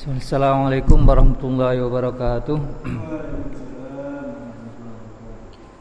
Assalamualaikum 0.00 1.04
warahmatullahi 1.04 1.76
wabarakatuh. 1.84 2.56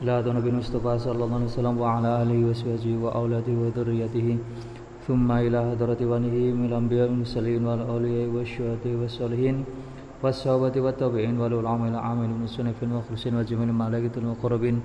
لا 0.03 0.19
نبي 0.19 0.49
المصطفى 0.59 0.93
صلى 0.99 1.23
الله 1.23 1.39
عليه 1.39 1.51
وسلم 1.55 1.75
وعلى 1.79 2.09
آله 2.27 2.39
وصحبه 2.51 2.99
وأولاده 2.99 3.55
وذريته 3.63 4.27
ثم 5.07 5.27
إلى 5.31 5.55
حضرة 5.55 6.01
ونه 6.03 6.35
من 6.51 6.67
الأنبياء 6.67 7.07
والمرسلين 7.07 7.63
والأولياء 7.63 8.27
والشهداء 8.35 8.95
والصالحين 8.99 9.55
والصحابة 10.19 10.75
والتابعين 10.75 11.35
والعلماء 11.39 11.87
العاملين 11.95 12.31
من 12.43 12.43
السنة 12.43 12.75
في 12.75 12.83
المخلصين 12.91 13.39
وجميع 13.39 13.71
الملائكة 13.71 14.19
المقربين 14.19 14.75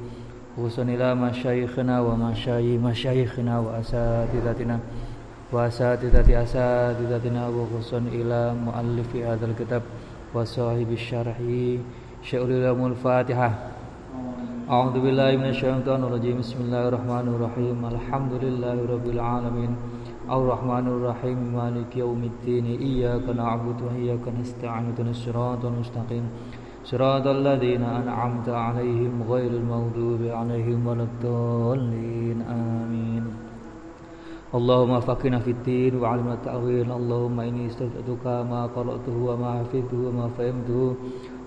خصوصا 0.54 0.82
إلى 0.82 1.08
مشايخنا 1.14 1.94
ومشايخ 2.06 2.78
مشايخنا 2.86 3.54
وأساتذتنا 3.58 4.76
وأساتذة 5.53 6.43
أساتذتنا 6.43 7.47
وخصوصا 7.47 7.97
إلى 7.97 8.53
مؤلف 8.65 9.15
هذا 9.15 9.45
الكتاب 9.45 9.81
وصاحب 10.33 10.89
الشرح 10.91 11.37
شيخ 12.23 12.41
العلوم 12.41 12.85
الفاتحة 12.85 13.49
أعوذ 14.69 14.95
بالله 15.01 15.31
من 15.41 15.49
الشيطان 15.49 16.03
الرجيم 16.03 16.37
بسم 16.45 16.59
الله 16.65 16.87
الرحمن 16.87 17.25
الرحيم 17.35 17.77
الحمد 17.93 18.33
لله 18.43 18.77
رب 18.93 19.07
العالمين 19.15 19.71
الرحمن 20.29 20.85
الرحيم 20.87 21.39
مالك 21.57 21.97
يوم 21.97 22.21
الدين 22.31 22.65
إياك 22.89 23.25
نعبد 23.41 23.77
وإياك 23.81 24.25
نستعين 24.39 24.85
اهدنا 24.93 25.09
الصراط 25.17 25.65
المستقيم 25.65 26.25
صراط 26.83 27.25
الذين 27.27 27.83
أنعمت 27.83 28.49
عليهم 28.49 29.13
غير 29.29 29.51
المغضوب 29.61 30.21
عليهم 30.39 30.87
ولا 30.87 31.03
الضالين 31.09 32.37
آمين 32.41 33.23
اللهم 34.53 34.99
فقنا 35.05 35.45
في 35.45 35.51
الدين 35.51 36.01
وعلمنا 36.01 36.41
التأويل 36.41 36.89
اللهم 36.89 37.37
إني 37.37 37.69
استودعتك 37.69 38.25
ما 38.49 38.65
قرأته 38.73 39.13
وما 39.13 39.61
حفظته 39.61 39.97
وما 40.09 40.25
فهمته 40.33 40.95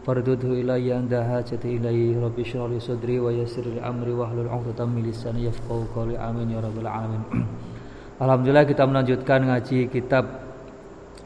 فردده 0.07 0.51
إلي 0.63 0.87
عند 0.93 1.11
حاجتي 1.11 1.83
إليه 1.83 2.23
رب 2.23 2.39
اشرح 2.39 2.71
لي 2.71 2.79
صدري 2.79 3.19
ويسر 3.19 3.67
لي 3.75 3.83
أمري 3.83 4.15
واحلل 4.15 4.47
عقدة 4.55 4.87
من 4.87 5.03
لساني 5.03 5.51
يفقهوا 5.51 5.91
قولي 5.95 6.15
آمين 6.15 6.55
يا 6.55 6.61
رب 6.63 6.79
العالمين 6.79 7.23
Alhamdulillah 8.23 8.71
kita 8.71 8.87
melanjutkan 8.87 9.51
ngaji 9.51 9.91
kitab 9.91 10.47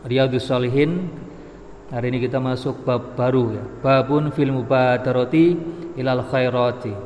Riyadus 0.08 0.48
Salihin 0.48 1.12
Hari 1.92 2.08
ini 2.08 2.24
kita 2.24 2.40
masuk 2.40 2.88
bab 2.88 3.20
baru 3.20 3.52
ya 3.52 3.64
Babun 3.84 4.32
fil 4.32 4.48
mubadarati 4.48 5.60
ilal 6.00 6.24
khairati 6.24 6.96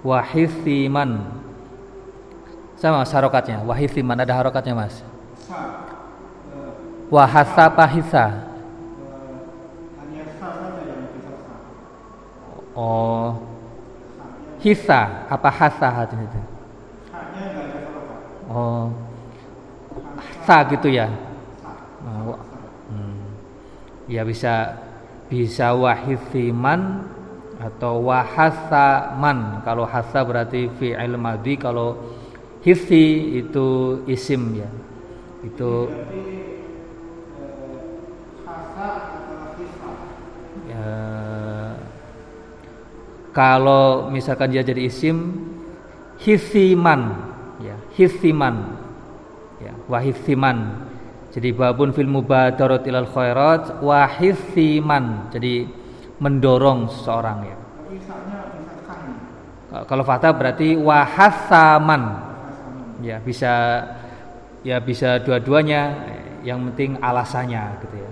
Wahithiman 0.00 1.37
sama 2.79 3.03
mas 3.03 3.11
harokatnya 3.11 3.59
Wahithiman 3.67 4.23
ada 4.23 4.33
harokatnya 4.39 4.71
mas 4.71 5.03
Wahasa 7.11 7.67
pahisa 7.67 8.49
Oh, 12.79 13.35
hisa 14.63 15.27
apa 15.27 15.51
hasa 15.51 15.87
hati 15.91 16.15
itu? 16.15 16.41
Oh, 18.47 18.87
sa 20.47 20.63
gitu 20.63 20.87
ya? 20.87 21.11
Oh, 22.07 22.39
hmm. 22.87 23.19
Ya 24.07 24.23
bisa 24.23 24.79
bisa 25.27 25.75
wahithiman 25.75 27.03
atau 27.59 27.99
wahasaman. 28.07 29.59
Kalau 29.67 29.83
hasa 29.83 30.23
berarti 30.23 30.71
fi'il 30.79 31.19
madhi, 31.19 31.59
kalau 31.59 31.99
hisi 32.63 33.39
itu 33.39 33.67
isim 34.07 34.59
ya. 34.59 34.69
Itu 35.43 35.87
kalau 43.29 44.11
misalkan 44.11 44.51
dia 44.51 44.65
jadi 44.65 44.89
isim 44.89 45.47
hisiman 46.19 47.15
ya 47.63 47.79
hisiman 47.95 48.75
ya 49.63 49.71
wahisiman 49.87 50.87
jadi 51.31 51.55
babun 51.55 51.95
fil 51.95 52.09
mubadarat 52.09 52.83
ilal 52.83 53.07
khairat 53.07 53.79
wahisiman 53.79 55.31
jadi 55.31 55.69
mendorong 56.19 56.91
seseorang 56.91 57.39
ya. 57.47 57.57
Kalau 59.85 60.01
fatah 60.01 60.33
berarti 60.33 60.73
wahasaman 60.75 62.28
ya 63.03 63.17
bisa 63.23 63.83
ya 64.63 64.77
bisa 64.79 65.19
dua-duanya. 65.23 65.95
Yang 66.39 66.71
penting 66.71 66.91
alasannya 67.03 67.63
gitu 67.83 67.95
ya. 67.99 68.11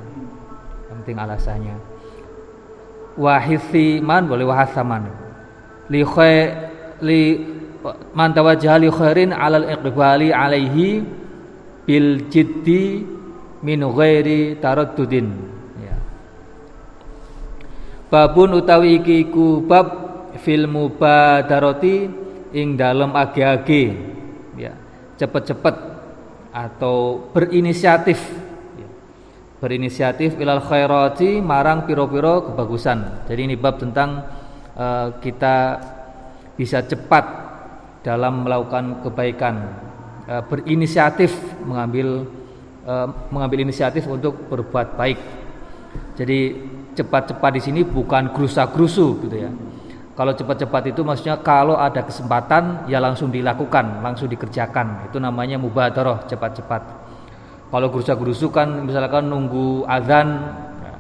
Yang 0.92 0.96
penting 1.04 1.18
alasannya. 1.18 1.76
Wahisi 3.18 4.04
man 4.04 4.28
boleh 4.28 4.46
wahasaman 4.46 5.28
li 5.88 6.04
li 7.02 7.22
man 8.12 8.30
tawajjaha 8.36 8.78
li 8.84 8.90
khairin 8.92 9.32
alal 9.32 9.64
iqbali 9.64 10.36
alaihi 10.36 11.04
bil 11.88 12.28
jiddi 12.28 13.08
min 13.64 13.80
ghairi 13.80 14.60
taraddudin. 14.60 15.28
Ya. 15.80 15.96
Babun 18.12 18.60
utawi 18.60 19.00
iki 19.00 19.32
ku 19.32 19.64
bab 19.64 19.88
fil 20.44 20.68
mubadarati 20.68 22.12
ing 22.54 22.76
dalem 22.76 23.16
age-age 23.16 24.16
ya 24.58 24.74
cepet-cepet 25.18 25.76
atau 26.52 27.30
berinisiatif 27.32 28.18
berinisiatif 29.58 30.38
ilal 30.38 30.62
khairati 30.62 31.42
marang 31.42 31.90
piro-piro 31.90 32.54
kebagusan. 32.54 33.26
Jadi 33.26 33.42
ini 33.42 33.56
bab 33.58 33.82
tentang 33.82 34.22
uh, 34.78 35.18
kita 35.18 35.82
bisa 36.54 36.86
cepat 36.86 37.26
dalam 38.06 38.46
melakukan 38.46 39.02
kebaikan, 39.02 39.56
uh, 40.30 40.44
berinisiatif 40.46 41.34
mengambil 41.66 42.30
uh, 42.86 43.08
mengambil 43.34 43.66
inisiatif 43.66 44.06
untuk 44.06 44.46
berbuat 44.46 44.94
baik. 44.94 45.20
Jadi 46.18 46.40
cepat-cepat 46.98 47.52
di 47.58 47.62
sini 47.62 47.82
bukan 47.86 48.34
gerusa-gerusu 48.34 49.26
gitu 49.26 49.38
ya. 49.38 49.52
Kalau 50.18 50.34
cepat-cepat 50.34 50.98
itu 50.98 51.06
maksudnya 51.06 51.38
kalau 51.46 51.78
ada 51.78 52.02
kesempatan 52.02 52.90
ya 52.90 52.98
langsung 52.98 53.30
dilakukan, 53.30 54.02
langsung 54.02 54.26
dikerjakan. 54.26 55.06
Itu 55.06 55.22
namanya 55.22 55.62
mubadarah, 55.62 56.26
cepat-cepat. 56.26 56.82
Kalau 57.70 57.88
gerusa-gerusu 57.94 58.50
kan 58.50 58.82
misalkan 58.82 59.30
nunggu 59.30 59.86
azan, 59.86 60.42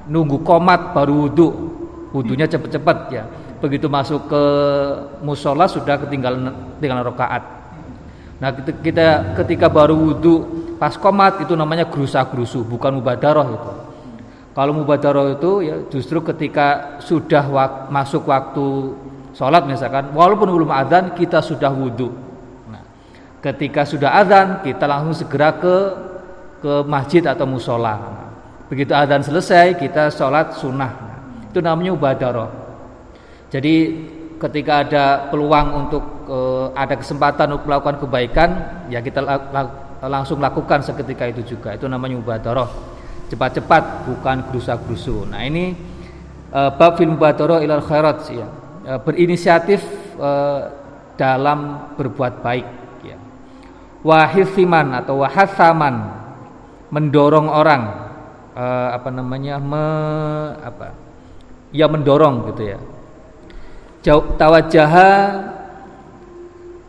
nunggu 0.05 0.45
komat 0.45 0.94
baru 0.94 1.25
wudhu, 1.25 1.50
wudhunya 2.13 2.45
cepet-cepet 2.45 2.97
ya. 3.09 3.25
Begitu 3.57 3.89
masuk 3.89 4.29
ke 4.29 4.44
musola 5.25 5.66
sudah 5.66 5.97
ketinggalan 5.97 6.53
tinggalan 6.78 7.01
rakaat. 7.09 7.41
Nah 8.38 8.53
kita 8.53 9.34
ketika 9.34 9.66
baru 9.66 9.97
wudhu 9.97 10.35
pas 10.78 10.94
komat 10.94 11.41
itu 11.41 11.57
namanya 11.57 11.89
gerusa-gerusu, 11.89 12.61
bukan 12.69 13.01
mubadaroh 13.01 13.49
itu. 13.49 13.72
Kalau 14.57 14.73
mubadaroh 14.73 15.38
itu 15.38 15.69
ya 15.69 15.85
justru 15.85 16.18
ketika 16.25 16.97
sudah 16.97 17.45
wak 17.45 17.94
masuk 17.94 18.25
waktu 18.25 18.90
sholat 19.38 19.69
misalkan, 19.69 20.09
walaupun 20.18 20.50
belum 20.50 20.73
azan 20.73 21.13
kita 21.13 21.45
sudah 21.45 21.69
wudhu. 21.69 22.09
Nah, 22.66 22.81
ketika 23.38 23.85
sudah 23.85 24.17
azan 24.17 24.66
kita 24.66 24.90
langsung 24.90 25.13
segera 25.13 25.53
ke 25.62 25.75
ke 26.57 26.73
masjid 26.90 27.22
atau 27.22 27.46
musola. 27.46 28.01
Begitu 28.66 28.97
adzan 28.97 29.22
selesai 29.22 29.78
kita 29.78 30.09
sholat 30.09 30.57
sunnah. 30.57 30.90
Itu 31.53 31.62
namanya 31.62 31.94
ubadaroh. 31.94 32.50
Jadi 33.53 33.75
ketika 34.41 34.81
ada 34.81 35.29
peluang 35.29 35.85
untuk 35.85 36.03
uh, 36.25 36.73
ada 36.73 36.97
kesempatan 36.97 37.53
untuk 37.53 37.69
melakukan 37.69 38.01
kebaikan, 38.01 38.50
ya 38.90 39.06
kita 39.06 39.22
la 39.22 39.38
la 39.53 39.62
langsung 40.01 40.41
lakukan 40.41 40.81
seketika 40.81 41.29
itu 41.29 41.46
juga. 41.46 41.78
Itu 41.78 41.85
namanya 41.85 42.17
ubadaroh. 42.17 42.97
Cepat-cepat 43.28 44.08
bukan 44.08 44.38
gerusa-gerusu. 44.52 45.28
Nah 45.28 45.44
ini 45.44 45.76
uh, 46.52 46.72
bab 46.76 46.96
film 46.96 47.20
ubadaroh 47.20 47.59
ilal 47.59 47.84
khairat 47.84 48.18
ya. 48.32 48.47
Uh, 48.88 49.00
berinisiatif 49.03 49.84
uh, 50.16 50.72
dalam 51.20 51.91
berbuat 52.00 52.40
baik 52.40 52.68
ya. 53.03 53.18
Wahisiman 54.06 54.96
atau 54.96 55.28
wahasaman 55.28 55.96
mendorong 56.88 57.52
orang 57.52 57.84
uh, 58.56 58.90
apa 58.96 59.09
namanya 59.12 59.59
me, 59.59 59.85
apa 60.64 60.96
ya 61.76 61.85
mendorong 61.91 62.47
gitu 62.53 62.64
ya 62.76 62.80
jauh 64.02 64.26
tawajaha 64.40 65.12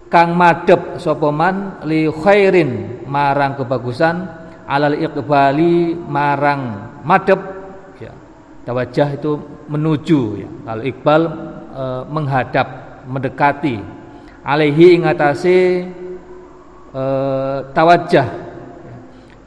kang 0.09 0.39
madep 0.39 0.97
sopoman 1.03 1.83
li 1.85 2.07
khairin 2.09 3.03
marang 3.05 3.59
kebagusan 3.59 4.48
alal 4.69 5.01
iqbali 5.01 5.97
marang 5.97 6.93
madep 7.01 7.41
ya. 7.97 8.13
Tawajah 8.69 9.17
itu 9.17 9.41
menuju 9.73 10.21
ya. 10.45 10.49
Kalau 10.69 10.85
iqbal 10.85 11.23
e, 11.73 11.85
menghadap 12.13 12.69
mendekati. 13.09 13.81
Alaihi 14.45 15.01
ingatasi 15.01 15.89
e, 16.93 17.03
tawajah 17.73 18.29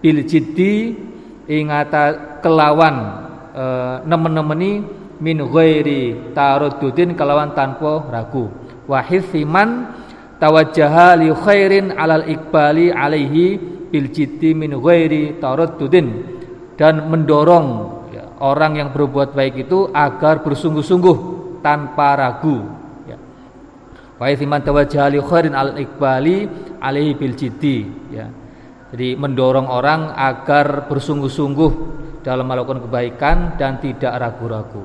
bil 0.02 0.26
jiddi 0.26 0.98
ingata 1.46 2.42
kelawan 2.42 2.96
e, 3.54 3.64
nemen-nemeni 4.10 4.72
min 5.22 5.38
ghairi 5.46 6.34
taruddudin 6.34 7.14
kelawan 7.14 7.54
tanpa 7.54 8.10
ragu. 8.10 8.50
Wa 8.90 9.06
hifman 9.06 9.86
tawajjaha 10.42 11.22
li 11.22 11.30
khairin 11.30 11.94
alal 11.94 12.26
ikbali 12.26 12.90
alaihi 12.90 13.81
bil 13.92 14.08
jiddi 14.08 14.56
min 14.56 14.72
ghairi 14.80 15.38
taruddudin 15.38 16.08
dan 16.80 17.12
mendorong 17.12 17.68
ya, 18.16 18.40
orang 18.40 18.80
yang 18.80 18.90
berbuat 18.96 19.36
baik 19.36 19.68
itu 19.68 19.92
agar 19.92 20.42
bersungguh-sungguh 20.42 21.18
tanpa 21.60 22.16
ragu 22.16 22.64
ya. 23.06 23.20
wa 24.16 24.58
tawajjaha 24.58 25.08
li 25.12 25.20
khairin 25.20 25.54
alal 25.54 25.78
ikbali 25.78 26.48
alaihi 26.80 27.14
bil 27.20 27.36
jiddi 27.36 27.86
ya 28.10 28.32
jadi 28.92 29.16
mendorong 29.16 29.72
orang 29.72 30.12
agar 30.12 30.88
bersungguh-sungguh 30.92 31.72
dalam 32.28 32.44
melakukan 32.44 32.84
kebaikan 32.86 33.56
dan 33.56 33.80
tidak 33.80 34.14
ragu-ragu. 34.20 34.84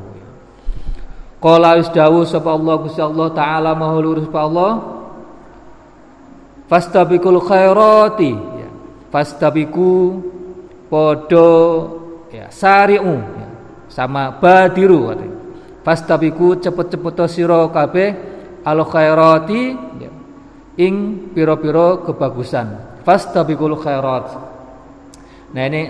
Qala 1.43 1.77
isdawu 1.83 2.23
sapa 2.25 2.55
Allah 2.55 2.75
Gusti 2.81 3.03
Allah 3.03 3.29
taala 3.35 3.71
maha 3.77 4.01
sapa 4.25 4.41
Allah 4.41 4.73
Fastabiqul 6.67 7.39
khairati 7.45 8.56
Fastabiqu 9.17 10.21
podo 10.93 11.53
ya 12.29 12.53
sari'u 12.53 13.17
ya. 13.17 13.49
sama 13.89 14.37
badiru 14.37 15.09
artinya. 15.09 15.41
Fastabiqu 15.81 16.61
cepet-cepet 16.61 17.17
sira 17.25 17.65
kabeh 17.73 18.09
al 18.61 18.85
khairati 18.85 19.63
ya. 20.05 20.13
ing 20.85 20.95
piro-piro 21.33 22.05
kebagusan 22.05 23.01
fastabiqul 23.09 23.81
khairat. 23.81 24.27
Nah 25.57 25.65
ini 25.65 25.83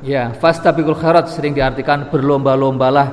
ya 0.00 0.32
fastabiqul 0.32 0.96
khairat 0.96 1.28
sering 1.28 1.52
diartikan 1.52 2.08
berlomba-lombalah 2.08 3.08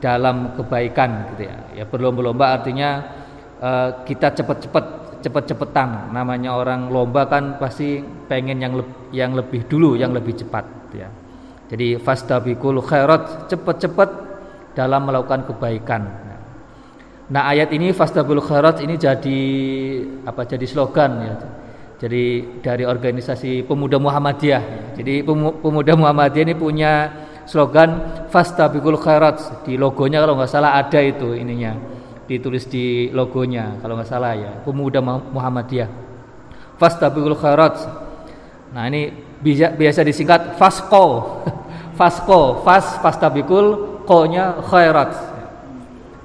dalam 0.00 0.56
kebaikan 0.56 1.36
gitu 1.36 1.52
ya. 1.52 1.56
Ya 1.76 1.84
berlomba-lomba 1.84 2.56
artinya 2.56 2.90
uh, 3.60 3.88
kita 4.08 4.32
cepat-cepat 4.40 5.03
cepat-cepatan. 5.24 6.12
Namanya 6.12 6.52
orang 6.52 6.92
lomba 6.92 7.24
kan 7.24 7.56
pasti 7.56 8.04
pengen 8.28 8.60
yang 8.60 8.76
le 8.76 8.84
yang 9.10 9.32
lebih 9.32 9.64
dulu, 9.64 9.96
yang 9.96 10.12
lebih 10.12 10.36
cepat 10.36 10.64
ya. 10.92 11.08
Jadi 11.72 11.96
fastabiqul 11.96 12.84
khairat 12.84 13.48
cepat-cepat 13.48 14.08
dalam 14.76 15.08
melakukan 15.08 15.48
kebaikan. 15.48 16.02
Nah 17.32 17.42
ayat 17.48 17.72
ini 17.72 17.96
fastabiqul 17.96 18.44
khairat 18.44 18.84
ini 18.84 19.00
jadi 19.00 19.40
apa 20.28 20.44
jadi 20.44 20.66
slogan 20.68 21.12
ya 21.24 21.34
jadi 21.94 22.42
dari 22.60 22.84
organisasi 22.84 23.64
Pemuda 23.64 23.96
Muhammadiyah. 24.02 24.92
Jadi 24.98 25.24
Pemuda 25.24 25.96
Muhammadiyah 25.96 26.44
ini 26.44 26.54
punya 26.58 26.92
slogan 27.48 28.26
Fastabikul 28.28 28.98
Khairat. 28.98 29.64
Di 29.64 29.78
logonya 29.78 30.20
kalau 30.20 30.36
nggak 30.36 30.50
salah 30.50 30.76
ada 30.76 31.00
itu 31.00 31.32
ininya. 31.32 31.93
Ditulis 32.24 32.64
di 32.64 33.12
logonya 33.12 33.76
kalau 33.84 34.00
nggak 34.00 34.08
salah 34.08 34.32
ya. 34.32 34.52
Pemuda 34.64 35.04
Muhammadiyah. 35.04 35.90
Fastabikul 36.80 37.36
Khairat. 37.36 37.74
Nah, 38.74 38.90
ini 38.90 39.12
biasa 39.76 40.02
disingkat 40.02 40.58
Fasko. 40.58 41.04
Fasko, 41.98 42.64
Fas 42.66 42.98
Fastabikul 42.98 44.00
Ko-nya 44.08 44.58
Khairat. 44.66 45.14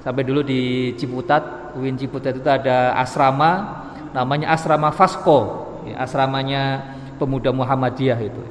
Sampai 0.00 0.24
dulu 0.24 0.40
di 0.40 0.92
Ciputat, 0.96 1.76
UIN 1.76 1.94
Ciputat 1.94 2.34
itu 2.34 2.48
ada 2.48 2.96
asrama 2.96 3.84
namanya 4.10 4.50
asrama 4.50 4.90
Fasko 4.90 5.70
ya, 5.86 6.02
asramanya 6.02 6.96
pemuda 7.20 7.52
Muhammadiyah 7.54 8.20
itu. 8.20 8.42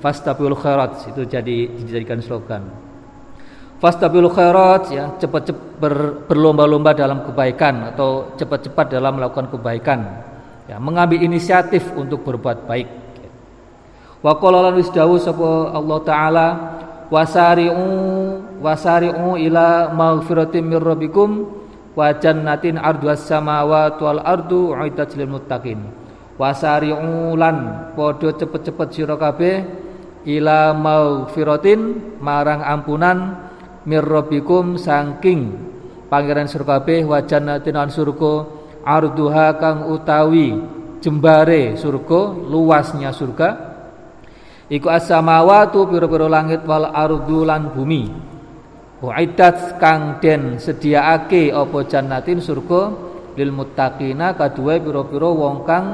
Fastabiul 0.00 0.52
khairat 0.52 1.08
itu 1.08 1.24
jadi 1.24 1.56
dijadikan 1.80 2.20
slogan. 2.20 2.68
Fastabiul 3.82 4.30
khairat 4.30 4.82
ya 4.94 5.12
cepat-cepat 5.18 5.64
ber, 5.76 5.94
berlomba-lomba 6.30 6.94
dalam 6.94 7.26
kebaikan 7.26 7.92
atau 7.94 8.32
cepat-cepat 8.38 8.96
dalam 8.96 9.18
melakukan 9.18 9.50
kebaikan. 9.50 10.00
Ya, 10.64 10.80
mengambil 10.80 11.20
inisiatif 11.20 11.92
untuk 11.92 12.24
berbuat 12.24 12.64
baik. 12.64 12.88
Wa 14.24 14.40
qala 14.40 14.64
lan 14.64 14.80
wisdawu 14.80 15.20
sapa 15.20 15.76
Allah 15.76 15.98
taala 16.00 16.46
wasari'u 17.12 17.84
wasari'u 18.64 19.36
ila 19.36 19.92
maghfiratin 19.92 20.64
mir 20.64 20.80
rabbikum 20.80 21.44
wa 21.92 22.08
jannatin 22.16 22.80
arduas 22.80 23.28
samawati 23.28 24.00
wal 24.00 24.24
ardu 24.24 24.72
uiddat 24.72 25.12
lil 25.20 25.28
muttaqin 25.28 25.84
wasari'u 26.40 27.36
lan 27.36 27.92
padha 27.92 28.32
cepet-cepet 28.32 28.88
sira 28.96 29.20
kabeh 29.20 29.60
ila 30.24 30.72
maghfiratin 30.72 31.80
marang 32.24 32.64
ampunan 32.64 33.43
mirrobikum 33.84 34.80
saking 34.80 35.54
pangeran 36.08 36.48
surga 36.48 36.80
kabeh 36.80 37.04
wa 37.04 37.20
jannatin 37.24 37.76
an 37.76 37.88
surga 37.92 38.32
arduha 38.84 39.56
kang 39.60 39.88
utawi 39.92 40.56
jembare 41.00 41.76
surga 41.76 42.20
luasnya 42.48 43.12
surga 43.12 43.48
iku 44.72 44.88
as-samawati 44.88 45.80
pira-pira 45.88 46.28
langit 46.28 46.64
wal 46.64 46.88
ardu 46.88 47.44
lan 47.44 47.72
bumi 47.72 48.34
Uiddat 49.04 49.76
kang 49.76 50.16
den 50.16 50.56
sediaake 50.56 51.52
apa 51.52 51.78
jannatin 51.84 52.40
surga 52.40 52.82
lil 53.36 53.52
muttaqina 53.52 54.32
kadue 54.32 54.80
pira-pira 54.80 55.28
wong 55.28 55.56
kang 55.68 55.86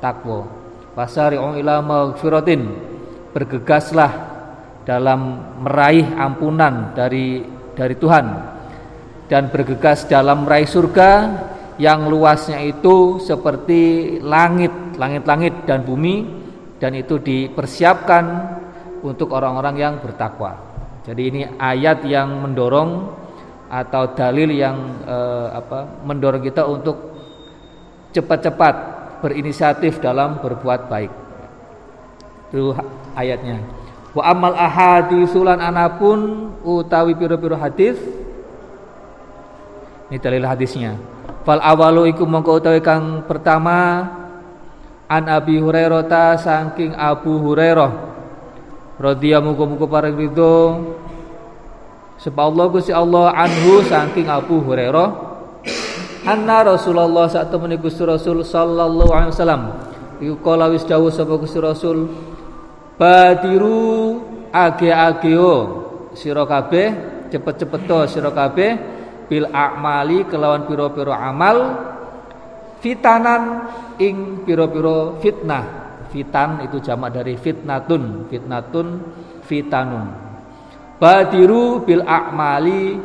takwa. 0.00 0.48
Wasari'u 0.96 1.60
ila 1.60 1.84
maghfiratin. 1.84 2.62
Bergegaslah 3.36 4.31
dalam 4.82 5.20
meraih 5.62 6.06
ampunan 6.18 6.90
dari 6.94 7.42
dari 7.72 7.94
Tuhan 7.96 8.26
dan 9.30 9.48
bergegas 9.48 10.04
dalam 10.10 10.44
meraih 10.44 10.68
surga 10.68 11.10
yang 11.80 12.06
luasnya 12.10 12.60
itu 12.60 13.16
seperti 13.22 14.16
langit, 14.20 14.70
langit-langit 15.00 15.64
dan 15.64 15.80
bumi 15.86 16.28
dan 16.76 16.92
itu 16.92 17.16
dipersiapkan 17.16 18.24
untuk 19.00 19.32
orang-orang 19.32 19.76
yang 19.80 19.94
bertakwa. 20.02 20.58
Jadi 21.02 21.22
ini 21.26 21.42
ayat 21.58 22.04
yang 22.06 22.44
mendorong 22.44 23.10
atau 23.72 24.12
dalil 24.12 24.52
yang 24.52 25.00
eh, 25.02 25.48
apa 25.58 26.04
mendorong 26.04 26.44
kita 26.44 26.68
untuk 26.68 26.96
cepat-cepat 28.12 28.74
berinisiatif 29.24 29.98
dalam 29.98 30.38
berbuat 30.44 30.92
baik. 30.92 31.12
Itu 32.52 32.76
ayatnya. 33.16 33.81
Wa 34.12 34.28
amal 34.28 34.52
ahadisulan 34.52 35.56
anapun 35.56 36.52
utawi 36.60 37.16
piro-piro 37.16 37.56
hadis 37.56 37.96
ini 40.12 40.20
dalil 40.20 40.44
hadisnya. 40.44 41.00
Fal 41.48 41.56
awalu 41.64 42.12
iku 42.12 42.28
mongko 42.28 42.60
utawi 42.60 42.84
kang 42.84 43.24
pertama 43.24 44.04
an 45.08 45.24
Abi 45.32 45.56
Hurairah 45.56 46.04
ta 46.04 46.36
saking 46.36 46.92
Abu 46.92 47.40
Hurairah 47.40 48.12
radhiyallahu 49.00 49.56
muga-muga 49.56 49.86
pareng 49.88 50.20
ridho 50.20 50.56
Sebab 52.22 52.44
Allah 52.54 52.66
Gusti 52.70 52.92
Allah 52.94 53.34
anhu 53.34 53.82
saking 53.82 54.30
Abu 54.30 54.62
Hurairah 54.62 55.08
anna 56.22 56.62
Rasulullah 56.62 57.26
saat 57.26 57.50
temani 57.50 57.74
Gusti 57.74 58.06
Rasul 58.06 58.46
sallallahu 58.46 59.10
alaihi 59.10 59.34
wasallam 59.34 59.62
iku 60.22 60.38
kala 60.38 60.70
wis 60.70 60.86
dawuh 60.86 61.10
sapa 61.10 61.34
Gusti 61.34 61.58
Rasul 61.58 62.06
badiru 62.96 64.20
age-ageo. 64.52 65.54
Sira 66.12 66.44
kabeh 66.44 66.88
cepet-cepet 67.32 67.80
to 67.88 67.98
sira 68.08 68.30
kabeh. 68.32 68.70
Bil 69.26 69.48
a'mali 69.48 70.28
kelawan 70.28 70.68
pira-pira 70.68 71.16
amal. 71.16 71.56
Fitanan 72.82 73.70
ing 73.96 74.44
pira-pira 74.44 75.16
fitnah. 75.22 75.64
Fitan 76.12 76.60
itu 76.68 76.76
jamak 76.84 77.16
dari 77.16 77.40
fitnatun. 77.40 78.28
Fitnatun 78.28 78.86
fitanun. 79.48 80.06
Badiru 81.00 81.82
bil 81.82 82.04
a'mali 82.04 83.00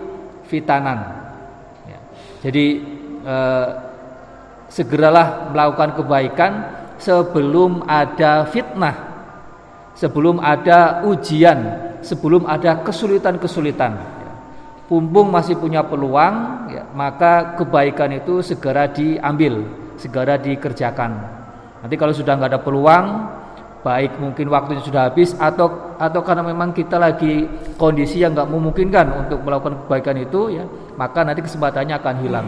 fitanan. 0.45 0.99
Ya. 1.87 1.99
jadi 2.43 2.65
eh, 3.23 3.67
segeralah 4.67 5.51
melakukan 5.51 5.95
kebaikan 5.95 6.51
sebelum 6.99 7.87
ada 7.87 8.47
fitnah, 8.51 8.95
sebelum 9.97 10.37
ada 10.37 11.01
ujian, 11.09 11.57
sebelum 12.05 12.45
ada 12.45 12.85
kesulitan-kesulitan. 12.85 14.15
Pumpung 14.87 15.27
masih 15.27 15.59
punya 15.59 15.83
peluang, 15.83 16.69
ya, 16.71 16.87
maka 16.95 17.59
kebaikan 17.59 18.13
itu 18.15 18.39
segera 18.39 18.87
diambil, 18.87 19.67
segera 19.99 20.39
dikerjakan. 20.39 21.11
Nanti 21.83 21.95
kalau 21.99 22.15
sudah 22.15 22.39
nggak 22.39 22.55
ada 22.55 22.61
peluang, 22.63 23.05
baik 23.83 24.15
mungkin 24.15 24.47
waktunya 24.47 24.79
sudah 24.79 25.11
habis 25.11 25.35
atau 25.35 25.97
atau 25.99 26.21
karena 26.23 26.43
memang 26.47 26.71
kita 26.71 26.95
lagi 26.95 27.49
kondisi 27.75 28.23
yang 28.23 28.31
nggak 28.31 28.47
memungkinkan 28.47 29.27
untuk 29.27 29.43
melakukan 29.43 29.83
kebaikan 29.83 30.15
itu, 30.23 30.55
ya, 30.55 30.63
maka 30.95 31.25
nanti 31.27 31.43
kesempatannya 31.43 31.95
akan 31.99 32.15
hilang. 32.23 32.47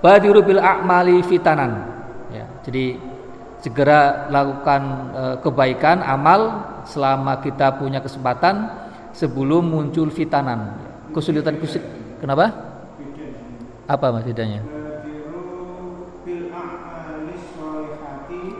Badiru 0.00 0.40
bil 0.40 0.62
a'mali 0.62 1.20
fitanan. 1.20 1.84
Ya, 2.32 2.48
jadi 2.64 2.96
segera 3.66 4.30
lakukan 4.30 4.82
e, 5.10 5.22
kebaikan 5.42 5.98
amal 5.98 6.62
selama 6.86 7.42
kita 7.42 7.74
punya 7.74 7.98
kesempatan 7.98 8.70
sebelum 9.10 9.66
muncul 9.66 10.06
fitanan. 10.06 10.78
Kesulitan 11.10 11.58
kesulitan 11.58 11.90
kenapa? 12.22 12.54
Apa 13.90 14.14
mas 14.14 14.22
bedanya? 14.22 14.62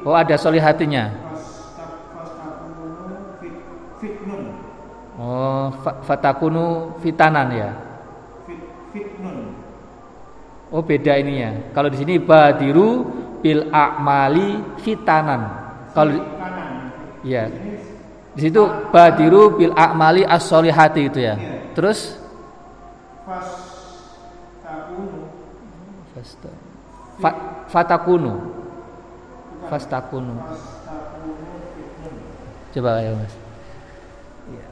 Oh 0.02 0.14
ada 0.14 0.34
solihatinya. 0.34 1.14
Oh 5.22 5.70
fatakunu 6.02 6.98
fitanan 6.98 7.46
ya. 7.54 7.70
Oh 10.74 10.82
beda 10.82 11.14
ini 11.22 11.46
ya. 11.46 11.50
Kalau 11.70 11.86
di 11.90 11.98
sini 12.02 12.18
badiru 12.18 13.06
bil 13.46 13.70
a'mali 13.70 14.58
fitanan. 14.82 15.46
Kalau 15.94 16.18
ya. 17.22 17.46
Di 18.34 18.50
situ 18.50 18.66
badiru 18.90 19.54
bil 19.54 19.70
a'mali 19.70 20.26
as-solihati 20.26 21.06
itu 21.06 21.22
ya. 21.22 21.38
Terus 21.78 22.18
Fa, 27.22 27.30
fatakunu. 27.70 28.34
Fastakunu. 29.70 30.34
Coba 32.74 33.00
ya 33.00 33.10
Mas. 33.14 33.34
Iya. 34.52 34.66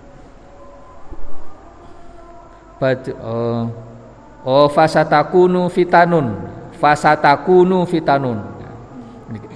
Bad, 2.76 3.00
oh 3.23 3.64
Oh 4.45 4.69
fasatakunu 4.69 5.73
fitanun 5.73 6.37
Fasatakunu 6.76 7.88
fitanun 7.88 8.54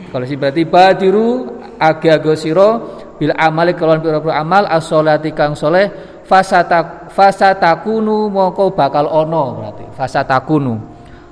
Kalau 0.08 0.24
sih 0.24 0.36
berarti 0.40 0.62
badiru 0.64 1.60
Agi-agi 1.78 2.34
siro 2.34 2.70
Bil 3.18 3.34
amali 3.34 3.74
kelawan 3.74 4.02
pira 4.02 4.20
amal 4.38 4.64
As-sholati 4.70 5.34
kang 5.34 5.58
soleh 5.58 6.16
Fasatak, 6.28 7.08
Fasatakunu 7.12 8.28
moko 8.28 8.72
bakal 8.76 9.08
ono 9.08 9.58
berarti 9.58 9.84
Fasatakunu 9.96 10.74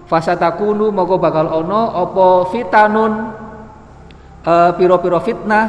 Fasatakunu 0.09 0.89
moko 0.91 1.21
bakal 1.21 1.47
ono 1.53 1.81
Opo 2.01 2.49
fitanun 2.49 3.13
uh, 4.45 4.71
Piro-piro 4.75 5.21
fitnah 5.21 5.67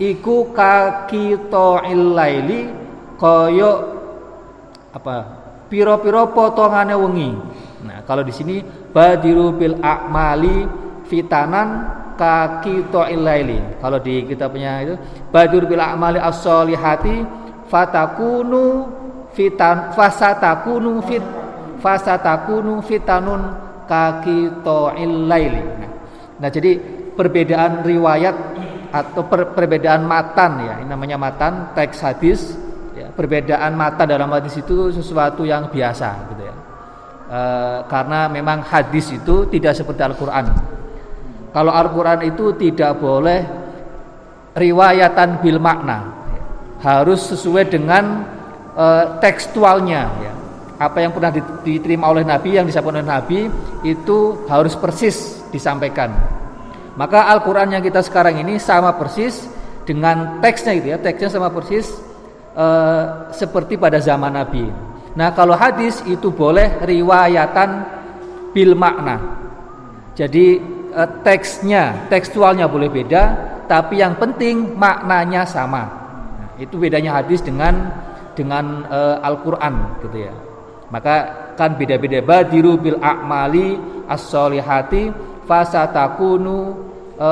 Iku 0.00 0.52
kakito 0.52 1.80
illaili 1.88 2.68
Koyo 3.16 3.72
Apa 4.92 5.40
piro-piro 5.70 6.34
potongane 6.34 6.92
wengi. 6.98 7.30
Nah, 7.86 8.02
kalau 8.04 8.26
di 8.26 8.34
sini 8.34 8.60
badiru 8.90 9.54
bil 9.54 9.78
a'mali 9.78 10.66
fitanan 11.06 11.86
kaki 12.20 12.92
ilaili. 12.92 13.80
Kalau 13.80 13.96
di 13.96 14.28
kitabnya 14.28 14.84
itu 14.84 14.94
badiru 15.32 15.64
bil 15.64 15.80
a'mali 15.80 16.20
as-solihati 16.20 17.24
fatakunu 17.72 18.84
fitan 19.32 19.96
fasatakunu 19.96 21.00
fit 21.08 21.24
fasatakunu 21.80 22.84
fitanun 22.84 23.40
kaki 23.88 24.60
ilaili. 25.00 25.64
Nah, 25.64 25.90
nah, 26.44 26.50
jadi 26.52 26.76
perbedaan 27.16 27.80
riwayat 27.80 28.36
atau 28.92 29.24
per, 29.24 29.56
perbedaan 29.56 30.04
matan 30.04 30.66
ya, 30.66 30.74
ini 30.82 30.92
namanya 30.92 31.16
matan 31.16 31.72
teks 31.72 32.04
hadis 32.04 32.60
perbedaan 33.20 33.76
mata 33.76 34.08
dalam 34.08 34.32
hadis 34.32 34.56
itu 34.56 34.88
sesuatu 34.88 35.44
yang 35.44 35.68
biasa 35.68 36.08
gitu 36.32 36.42
ya. 36.48 36.54
E, 37.28 37.40
karena 37.84 38.32
memang 38.32 38.64
hadis 38.64 39.12
itu 39.12 39.44
tidak 39.52 39.76
seperti 39.76 40.00
Al-Qur'an. 40.00 40.46
Kalau 41.50 41.72
Al-Qur'an 41.74 42.22
itu 42.22 42.54
tidak 42.54 43.02
boleh 43.02 43.40
riwayatan 44.54 45.42
bil 45.42 45.58
makna. 45.58 46.14
Harus 46.80 47.28
sesuai 47.34 47.68
dengan 47.68 48.24
e, 48.72 48.86
tekstualnya 49.20 50.02
ya. 50.22 50.32
Apa 50.80 51.04
yang 51.04 51.12
pernah 51.12 51.28
diterima 51.60 52.08
oleh 52.08 52.24
Nabi 52.24 52.56
yang 52.56 52.64
disampaikan 52.64 53.04
oleh 53.04 53.10
Nabi 53.12 53.40
itu 53.84 54.48
harus 54.48 54.72
persis 54.78 55.44
disampaikan. 55.52 56.08
Maka 56.96 57.28
Al-Qur'an 57.36 57.68
yang 57.68 57.84
kita 57.84 58.00
sekarang 58.00 58.40
ini 58.40 58.56
sama 58.56 58.96
persis 58.96 59.44
dengan 59.84 60.40
teksnya 60.40 60.72
itu 60.72 60.86
ya, 60.94 60.96
teksnya 60.96 61.28
sama 61.28 61.52
persis 61.52 62.10
Eh, 62.50 63.04
seperti 63.30 63.78
pada 63.78 64.02
zaman 64.02 64.34
Nabi. 64.34 64.66
Nah, 65.14 65.30
kalau 65.38 65.54
hadis 65.54 66.02
itu 66.02 66.34
boleh 66.34 66.82
riwayatan 66.82 67.86
bil 68.50 68.74
makna. 68.74 69.22
Jadi 70.18 70.58
e, 70.90 71.02
teksnya, 71.24 72.10
tekstualnya 72.12 72.66
boleh 72.66 72.90
beda, 72.90 73.22
tapi 73.70 74.02
yang 74.02 74.18
penting 74.18 74.74
maknanya 74.74 75.46
sama. 75.46 75.82
Nah, 76.38 76.50
itu 76.58 76.76
bedanya 76.76 77.22
hadis 77.22 77.40
dengan 77.40 77.90
dengan 78.34 78.86
e, 78.86 79.00
Al-Qur'an 79.22 80.02
gitu 80.04 80.26
ya. 80.26 80.34
Maka 80.90 81.14
kan 81.54 81.78
beda-beda 81.78 82.18
badiru 82.18 82.74
bil 82.74 82.98
a'mali 82.98 83.78
as-solihati 84.10 85.14
fasatakunu 85.46 86.58
e, 87.14 87.28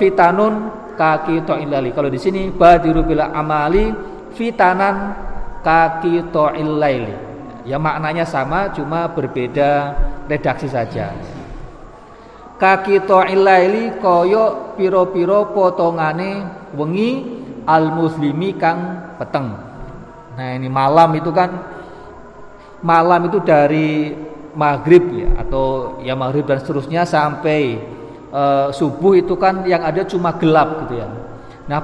fitanun 0.00 0.82
kaki 0.94 1.44
to'ilali. 1.48 1.90
Kalau 1.92 2.08
di 2.12 2.20
sini 2.20 2.52
badiru 2.52 3.02
bil 3.04 3.24
amali 3.24 3.90
fitanan 4.36 5.16
kaki 5.64 6.32
to'il 6.32 6.78
laili. 6.78 7.16
Ya 7.62 7.78
maknanya 7.78 8.26
sama 8.26 8.70
cuma 8.74 9.06
berbeda 9.06 9.94
redaksi 10.26 10.66
saja. 10.66 11.14
Kaki 12.62 13.02
to'il 13.10 13.42
laili 13.42 13.98
koyo 13.98 14.78
piro-piro 14.78 15.50
potongane 15.50 16.46
wengi 16.78 17.42
al 17.66 17.90
muslimi 17.90 18.54
kang 18.54 19.10
peteng. 19.18 19.50
Nah 20.38 20.48
ini 20.54 20.70
malam 20.70 21.10
itu 21.18 21.34
kan 21.34 21.50
malam 22.86 23.26
itu 23.26 23.42
dari 23.42 24.14
maghrib 24.54 25.02
ya 25.10 25.42
atau 25.42 25.98
ya 26.06 26.14
maghrib 26.14 26.46
dan 26.46 26.62
seterusnya 26.62 27.02
sampai 27.02 27.82
uh, 28.30 28.70
subuh 28.70 29.18
itu 29.18 29.34
kan 29.34 29.66
yang 29.66 29.82
ada 29.82 30.06
cuma 30.06 30.30
gelap 30.38 30.86
gitu 30.86 31.02
ya 31.02 31.10
Nah, 31.70 31.78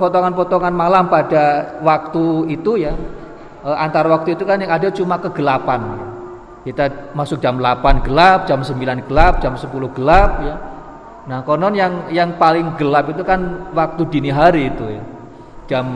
potongan-potongan 0.00 0.72
malam 0.72 1.12
pada 1.12 1.76
waktu 1.84 2.48
itu 2.48 2.80
ya 2.80 2.96
e, 3.60 3.68
antar 3.76 4.08
waktu 4.08 4.32
itu 4.32 4.48
kan 4.48 4.56
yang 4.56 4.72
ada 4.72 4.88
cuma 4.88 5.20
kegelapan. 5.20 6.07
Kita 6.66 7.14
masuk 7.14 7.38
jam 7.38 7.56
8 7.56 8.04
gelap, 8.04 8.44
jam 8.50 8.60
9 8.60 9.06
gelap, 9.06 9.38
jam 9.38 9.54
10 9.54 9.68
gelap 9.94 10.30
ya. 10.42 10.56
Nah, 11.28 11.38
konon 11.44 11.76
yang 11.76 12.08
yang 12.08 12.40
paling 12.40 12.74
gelap 12.80 13.12
itu 13.12 13.20
kan 13.20 13.70
waktu 13.76 14.02
dini 14.08 14.30
hari 14.32 14.72
itu 14.72 14.84
ya. 14.88 15.02
Jam 15.68 15.86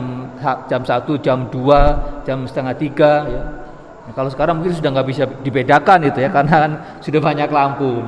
jam 0.69 0.81
1, 0.85 1.17
jam 1.19 1.49
2, 1.49 2.23
jam 2.23 2.45
setengah 2.45 2.75
3 2.77 3.11
ya. 3.27 3.43
Nah, 4.03 4.13
kalau 4.13 4.29
sekarang 4.29 4.61
mungkin 4.61 4.75
sudah 4.75 4.89
nggak 4.93 5.07
bisa 5.09 5.23
dibedakan 5.41 5.99
itu 6.05 6.19
ya 6.21 6.29
karena 6.29 6.55
kan 6.67 6.71
sudah 7.01 7.19
banyak 7.19 7.49
lampu. 7.49 8.03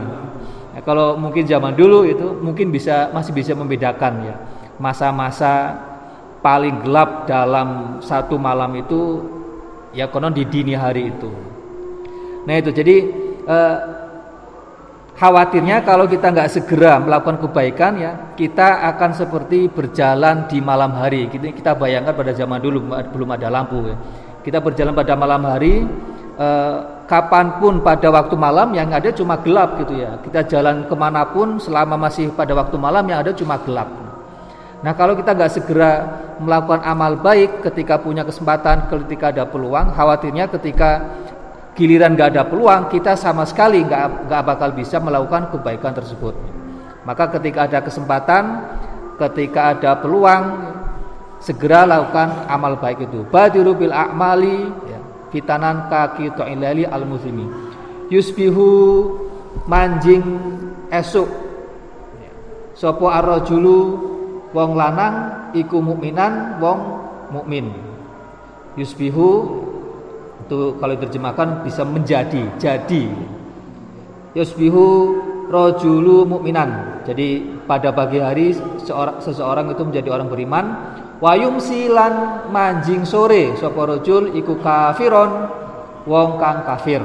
Nah, 0.76 0.82
kalau 0.84 1.16
mungkin 1.16 1.48
zaman 1.48 1.74
dulu 1.74 2.04
itu 2.06 2.36
mungkin 2.40 2.70
bisa 2.70 3.10
masih 3.10 3.32
bisa 3.32 3.56
membedakan 3.56 4.14
ya 4.28 4.36
masa-masa 4.76 5.72
paling 6.44 6.84
gelap 6.84 7.26
dalam 7.26 7.98
satu 8.04 8.36
malam 8.38 8.76
itu 8.78 9.24
ya 9.96 10.12
konon 10.12 10.36
di 10.36 10.44
dini 10.46 10.76
hari 10.76 11.10
itu. 11.10 11.55
Nah 12.46 12.54
itu 12.62 12.70
jadi 12.70 12.96
eh, 13.46 13.78
khawatirnya 15.16 15.82
kalau 15.88 16.06
kita 16.06 16.30
nggak 16.30 16.52
segera 16.52 17.00
melakukan 17.00 17.40
kebaikan 17.48 17.94
ya 17.96 18.12
kita 18.36 18.84
akan 18.96 19.12
seperti 19.16 19.72
berjalan 19.72 20.46
di 20.46 20.60
malam 20.62 20.94
hari. 20.94 21.28
Kita, 21.32 21.52
kita 21.52 21.72
bayangkan 21.76 22.14
pada 22.14 22.32
zaman 22.36 22.62
dulu 22.62 22.90
belum 22.90 23.30
ada 23.34 23.48
lampu 23.50 23.90
ya. 23.90 23.98
Kita 24.46 24.62
berjalan 24.62 24.94
pada 24.94 25.18
malam 25.18 25.42
hari 25.50 25.82
eh, 26.38 26.78
kapan 27.10 27.58
pun 27.58 27.82
pada 27.82 28.10
waktu 28.14 28.36
malam 28.38 28.74
yang 28.78 28.94
ada 28.94 29.10
cuma 29.10 29.42
gelap 29.42 29.82
gitu 29.82 29.98
ya. 29.98 30.22
Kita 30.22 30.46
jalan 30.46 30.86
ke 30.86 30.94
mana 30.94 31.26
pun 31.26 31.58
selama 31.58 31.98
masih 31.98 32.30
pada 32.34 32.54
waktu 32.54 32.78
malam 32.78 33.06
yang 33.10 33.26
ada 33.26 33.34
cuma 33.34 33.58
gelap. 33.66 33.90
Nah 34.86 34.94
kalau 34.94 35.18
kita 35.18 35.34
nggak 35.34 35.50
segera 35.50 35.92
melakukan 36.38 36.84
amal 36.86 37.18
baik 37.18 37.64
ketika 37.66 37.98
punya 37.98 38.22
kesempatan, 38.22 38.86
ketika 38.86 39.34
ada 39.34 39.48
peluang, 39.48 39.96
khawatirnya 39.96 40.52
ketika 40.52 41.02
giliran 41.76 42.16
nggak 42.16 42.30
ada 42.34 42.44
peluang, 42.48 42.88
kita 42.88 43.20
sama 43.20 43.44
sekali 43.44 43.84
nggak 43.84 44.32
nggak 44.32 44.42
bakal 44.48 44.72
bisa 44.72 44.98
melakukan 45.04 45.52
kebaikan 45.52 45.94
tersebut. 45.94 46.34
Maka 47.06 47.30
ketika 47.38 47.70
ada 47.70 47.80
kesempatan, 47.86 48.44
ketika 49.20 49.78
ada 49.78 49.92
peluang, 50.00 50.44
segera 51.44 51.86
lakukan 51.86 52.50
amal 52.50 52.80
baik 52.80 53.06
itu. 53.06 53.28
Badiru 53.30 53.78
bil 53.78 53.94
a'mali 53.94 54.66
ya, 54.90 55.00
fitanan 55.30 55.92
kaki 55.92 56.34
to'ilali 56.34 56.88
al 56.88 57.06
muslimi. 57.06 57.46
Yusbihu 58.10 58.68
manjing 59.70 60.24
esuk. 60.90 61.30
Ya. 62.18 62.32
Sopo 62.74 63.12
arrojulu 63.12 63.78
wong 64.56 64.72
lanang 64.74 65.16
iku 65.52 65.84
mukminan 65.84 66.58
wong 66.64 66.80
mukmin 67.36 67.76
yusbihu 68.80 69.64
itu 70.46 70.78
kalau 70.78 70.94
diterjemahkan 70.94 71.66
bisa 71.66 71.82
menjadi 71.82 72.42
jadi 72.62 73.06
yusbihu 74.38 74.86
rojulu 75.50 76.26
mukminan 76.30 77.02
jadi 77.06 77.42
pada 77.66 77.90
pagi 77.94 78.22
hari 78.22 78.54
seorang, 78.82 79.18
seseorang 79.22 79.74
itu 79.74 79.82
menjadi 79.82 80.10
orang 80.14 80.30
beriman 80.30 80.66
Wayum 81.16 81.64
silan 81.64 82.46
manjing 82.52 83.08
sore 83.08 83.56
sapa 83.56 83.88
rajul 83.88 84.36
iku 84.36 84.60
kafiron 84.60 85.48
wong 86.04 86.36
kang 86.36 86.68
kafir. 86.68 87.00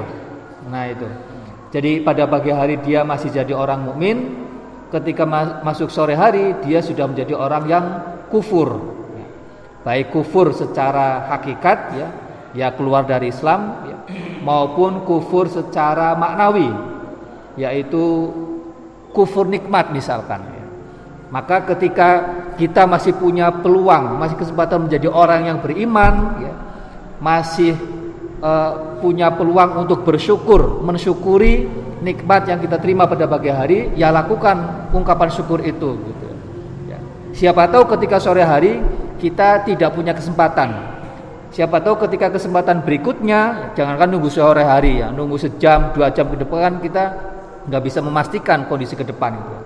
Nah 0.67 0.85
itu. 0.91 1.07
Jadi 1.71 2.03
pada 2.03 2.27
pagi 2.27 2.51
hari 2.51 2.83
dia 2.83 3.07
masih 3.07 3.31
jadi 3.31 3.55
orang 3.55 3.87
mukmin, 3.87 4.35
ketika 4.91 5.23
masuk 5.63 5.95
sore 5.95 6.19
hari 6.19 6.59
dia 6.67 6.83
sudah 6.83 7.07
menjadi 7.07 7.39
orang 7.39 7.65
yang 7.71 7.85
kufur. 8.27 8.99
Baik 9.87 10.11
kufur 10.11 10.51
secara 10.53 11.31
hakikat 11.31 11.79
ya, 11.95 12.09
ya 12.57 12.75
keluar 12.75 13.07
dari 13.07 13.31
Islam 13.31 13.87
ya, 13.87 13.99
maupun 14.43 15.07
kufur 15.07 15.47
secara 15.47 16.19
maknawi 16.19 16.71
yaitu 17.59 18.31
kufur 19.15 19.47
nikmat 19.47 19.91
misalkan 19.91 20.43
ya. 20.51 20.61
Maka 21.31 21.63
ketika 21.63 22.09
kita 22.59 22.91
masih 22.91 23.15
punya 23.15 23.55
peluang, 23.55 24.19
masih 24.19 24.35
kesempatan 24.35 24.91
menjadi 24.91 25.07
orang 25.07 25.47
yang 25.47 25.59
beriman, 25.63 26.43
ya, 26.43 26.53
masih 27.23 27.79
uh, 28.43 28.99
punya 28.99 29.31
peluang 29.31 29.87
untuk 29.87 30.03
bersyukur, 30.03 30.83
mensyukuri 30.83 31.71
nikmat 32.03 32.51
yang 32.51 32.59
kita 32.59 32.83
terima 32.83 33.07
pada 33.07 33.31
pagi 33.31 33.47
hari, 33.47 33.95
ya 33.95 34.11
lakukan 34.11 34.91
ungkapan 34.91 35.31
syukur 35.31 35.63
itu. 35.63 36.03
Gitu. 36.03 36.29
Ya. 36.91 36.99
Siapa 37.31 37.71
tahu 37.71 37.87
ketika 37.95 38.19
sore 38.19 38.43
hari 38.43 38.83
kita 39.23 39.63
tidak 39.63 39.95
punya 39.95 40.11
kesempatan. 40.11 40.90
Siapa 41.51 41.83
tahu 41.83 41.99
ketika 42.07 42.31
kesempatan 42.31 42.87
berikutnya, 42.87 43.75
jangankan 43.75 44.07
nunggu 44.07 44.31
sore 44.31 44.63
hari 44.63 45.03
ya, 45.03 45.11
nunggu 45.11 45.35
sejam, 45.35 45.91
dua 45.91 46.15
jam 46.15 46.31
ke 46.31 46.39
depan 46.39 46.79
kita 46.79 47.05
nggak 47.67 47.83
bisa 47.83 47.99
memastikan 47.99 48.71
kondisi 48.71 48.95
ke 48.95 49.03
depan 49.03 49.35
itu. 49.35 49.57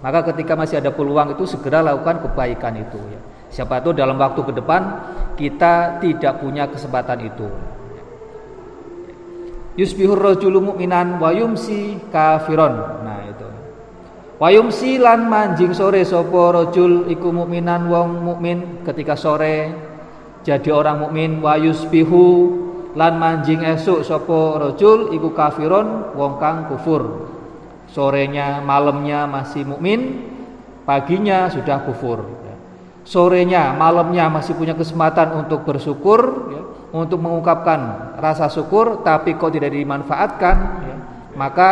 Maka 0.00 0.32
ketika 0.32 0.56
masih 0.56 0.80
ada 0.80 0.88
peluang 0.88 1.36
itu 1.36 1.44
segera 1.44 1.84
lakukan 1.84 2.24
kebaikan 2.24 2.72
itu 2.80 3.00
ya. 3.12 3.20
Siapa 3.52 3.84
tahu 3.84 3.92
dalam 3.92 4.16
waktu 4.16 4.40
ke 4.48 4.52
depan 4.56 4.82
kita 5.36 6.00
tidak 6.00 6.40
punya 6.40 6.72
kesempatan 6.72 7.28
itu. 7.28 7.48
Yusbihur 9.76 10.16
rajulu 10.16 10.72
mu'minan 10.72 11.20
wa 11.20 11.36
yumsi 11.36 12.00
kafiron. 12.08 13.04
Nah 13.04 13.20
itu. 13.28 13.48
Wa 14.40 14.48
yumsi 14.48 14.96
lan 14.96 15.28
manjing 15.28 15.76
sore 15.76 16.00
sapa 16.00 16.64
rajul 16.64 17.12
iku 17.12 17.28
wong 17.28 18.10
mukmin 18.24 18.80
ketika 18.88 19.12
sore 19.12 19.85
jadi 20.46 20.70
orang 20.70 21.02
mukmin 21.02 21.42
wa 21.42 21.58
yusbihu 21.58 22.54
lan 22.94 23.18
manjing 23.18 23.66
esuk 23.66 24.06
sapa 24.06 24.62
rajul 24.62 25.10
iku 25.10 25.34
kafiron 25.34 26.14
wong 26.14 26.38
kang 26.38 26.70
kufur. 26.70 27.34
Sorenya 27.90 28.62
malamnya 28.62 29.26
masih 29.26 29.66
mukmin 29.66 30.22
paginya 30.86 31.50
sudah 31.50 31.82
kufur. 31.82 32.22
Ya. 32.46 32.54
sorenya 33.02 33.74
malamnya 33.74 34.30
masih 34.30 34.54
punya 34.54 34.78
kesempatan 34.78 35.34
untuk 35.34 35.66
bersyukur 35.66 36.20
ya, 36.54 36.62
untuk 36.94 37.18
mengungkapkan 37.26 38.14
rasa 38.22 38.46
syukur 38.46 39.02
tapi 39.02 39.34
kok 39.34 39.50
tidak 39.50 39.74
dimanfaatkan 39.74 40.56
ya, 40.86 40.96
maka 41.34 41.70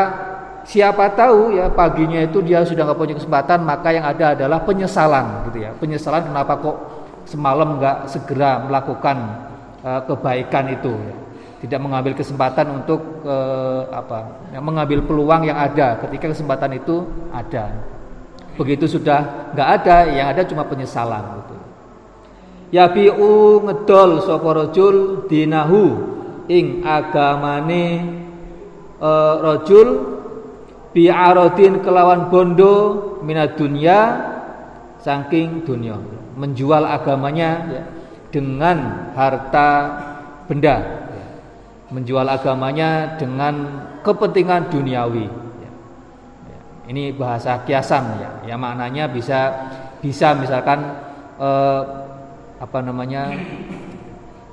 siapa 0.67 1.15
tahu 1.15 1.55
ya 1.55 1.71
paginya 1.71 2.23
itu 2.27 2.43
dia 2.43 2.67
sudah 2.67 2.91
nggak 2.91 2.99
punya 2.99 3.15
kesempatan 3.15 3.63
maka 3.63 3.95
yang 3.95 4.03
ada 4.03 4.35
adalah 4.35 4.67
penyesalan 4.67 5.47
gitu 5.47 5.63
ya. 5.63 5.71
Penyesalan 5.79 6.27
kenapa 6.27 6.59
kok 6.59 7.04
semalam 7.25 7.81
nggak 7.81 8.09
segera 8.09 8.65
melakukan 8.65 9.17
uh, 9.85 10.01
kebaikan 10.09 10.73
itu. 10.73 10.95
Tidak 11.65 11.81
mengambil 11.81 12.13
kesempatan 12.13 12.85
untuk 12.85 13.25
eh, 13.25 13.83
apa 13.89 14.53
mengambil 14.61 15.01
peluang 15.01 15.49
yang 15.49 15.57
ada. 15.57 15.97
Ketika 15.97 16.37
kesempatan 16.37 16.77
itu 16.77 17.09
ada. 17.33 17.73
Begitu 18.61 18.85
sudah 18.85 19.49
nggak 19.57 19.69
ada 19.81 19.97
yang 20.13 20.29
ada 20.29 20.45
cuma 20.45 20.69
penyesalan 20.69 21.25
gitu. 21.41 21.57
Ya 22.69 22.85
biu 22.93 23.65
ngedol 23.65 24.29
sapa 24.29 24.77
dinahu 25.25 25.85
ing 26.53 26.85
agamane 26.85 27.87
eh, 29.01 29.35
rajul 29.41 29.89
bi'aradin 30.93 31.81
kelawan 31.81 32.29
bondo 32.29 32.75
minat 33.25 33.57
dunia 33.57 33.99
saking 35.01 35.65
dunia 35.65 35.99
menjual 36.35 36.83
agamanya 36.85 37.51
ya, 37.71 37.83
dengan 38.31 39.11
harta 39.15 39.69
benda 40.51 41.05
menjual 41.95 42.27
agamanya 42.27 43.15
dengan 43.15 43.87
kepentingan 44.03 44.67
duniawi. 44.67 45.31
Ya. 45.63 45.71
Ya. 46.51 46.61
Ini 46.91 47.03
bahasa 47.15 47.63
kiasan 47.63 48.19
ya, 48.19 48.31
ya 48.51 48.55
maknanya 48.59 49.07
bisa 49.07 49.71
bisa 50.03 50.35
misalkan 50.35 50.83
eh, 51.39 51.83
apa 52.59 52.79
namanya 52.83 53.31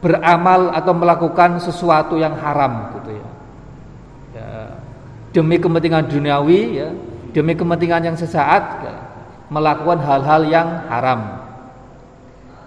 beramal 0.01 0.69
atau 0.73 0.93
melakukan 0.93 1.61
sesuatu 1.61 2.17
yang 2.17 2.33
haram 2.37 2.89
gitu 2.97 3.11
ya. 3.17 3.27
ya 4.37 4.47
demi 5.33 5.57
kepentingan 5.57 6.05
duniawi 6.05 6.61
ya, 6.77 6.89
demi 7.33 7.57
kepentingan 7.57 8.13
yang 8.13 8.17
sesaat 8.17 8.63
ya, 8.85 8.93
melakukan 9.49 9.97
hal-hal 9.97 10.41
yang 10.45 10.67
haram. 10.85 11.40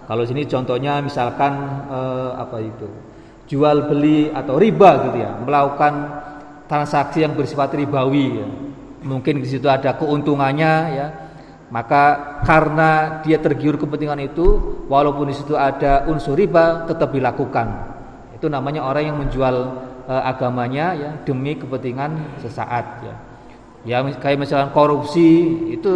Kalau 0.05 0.23
sini 0.25 0.45
contohnya 0.45 1.01
misalkan 1.01 1.53
eh, 1.89 2.31
apa 2.37 2.57
itu? 2.61 2.87
jual 3.45 3.85
beli 3.89 4.33
atau 4.33 4.57
riba 4.57 5.09
gitu 5.09 5.17
ya, 5.21 5.31
melakukan 5.37 5.93
transaksi 6.65 7.21
yang 7.21 7.37
bersifat 7.37 7.77
ribawi 7.77 8.41
ya. 8.41 8.47
Mungkin 9.05 9.37
di 9.37 9.47
situ 9.47 9.69
ada 9.69 9.93
keuntungannya 9.93 10.73
ya. 10.97 11.07
Maka 11.69 12.37
karena 12.45 13.21
dia 13.25 13.41
tergiur 13.41 13.77
kepentingan 13.77 14.21
itu, 14.21 14.45
walaupun 14.85 15.29
di 15.29 15.35
situ 15.37 15.57
ada 15.57 16.05
unsur 16.05 16.37
riba 16.37 16.85
tetap 16.85 17.09
dilakukan. 17.09 17.97
Itu 18.37 18.49
namanya 18.49 18.85
orang 18.85 19.13
yang 19.13 19.17
menjual 19.17 19.55
e, 20.05 20.13
agamanya 20.13 20.93
ya 20.93 21.09
demi 21.25 21.57
kepentingan 21.57 22.37
sesaat 22.41 22.85
ya. 23.01 23.15
Ya 23.85 23.97
kayak 24.01 24.45
misalnya 24.45 24.69
korupsi 24.73 25.57
itu 25.73 25.91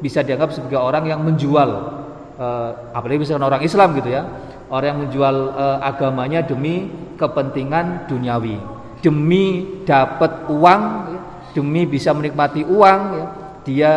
bisa 0.00 0.20
dianggap 0.20 0.52
sebagai 0.52 0.80
orang 0.80 1.08
yang 1.08 1.20
menjual 1.24 2.04
e, 2.36 2.46
apalagi 2.92 3.24
misalnya 3.24 3.48
orang 3.48 3.64
Islam 3.64 3.96
gitu 3.96 4.08
ya 4.12 4.22
orang 4.70 4.86
yang 4.94 5.00
menjual 5.06 5.36
uh, 5.54 5.78
agamanya 5.82 6.42
demi 6.42 6.90
kepentingan 7.14 8.10
duniawi, 8.10 8.58
demi 9.00 9.78
dapat 9.86 10.50
uang, 10.50 10.82
ya, 11.14 11.20
demi 11.54 11.86
bisa 11.86 12.10
menikmati 12.12 12.66
uang, 12.66 13.00
ya, 13.14 13.26
dia 13.62 13.92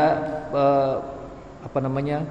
uh, 0.53 0.95
apa 1.65 1.79
namanya 1.83 2.23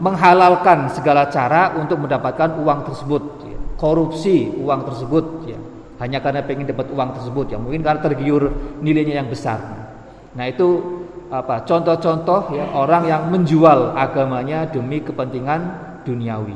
menghalalkan 0.00 0.90
segala 0.90 1.30
cara 1.30 1.76
untuk 1.78 2.02
mendapatkan 2.02 2.58
uang 2.58 2.80
tersebut, 2.90 3.22
ya. 3.46 3.58
korupsi 3.78 4.50
uang 4.58 4.80
tersebut, 4.90 5.24
ya. 5.46 5.58
hanya 6.02 6.18
karena 6.18 6.42
pengen 6.42 6.66
dapat 6.66 6.90
uang 6.90 7.10
tersebut, 7.20 7.54
ya 7.54 7.58
mungkin 7.60 7.84
karena 7.84 8.00
tergiur 8.02 8.50
nilainya 8.80 9.22
yang 9.22 9.28
besar. 9.30 9.60
Nah 10.34 10.50
itu 10.50 10.82
apa 11.34 11.66
contoh-contoh 11.66 12.54
ya 12.54 12.70
orang 12.78 13.10
yang 13.10 13.26
menjual 13.26 13.90
agamanya 13.98 14.70
demi 14.70 15.02
kepentingan 15.02 15.66
duniawi. 16.06 16.54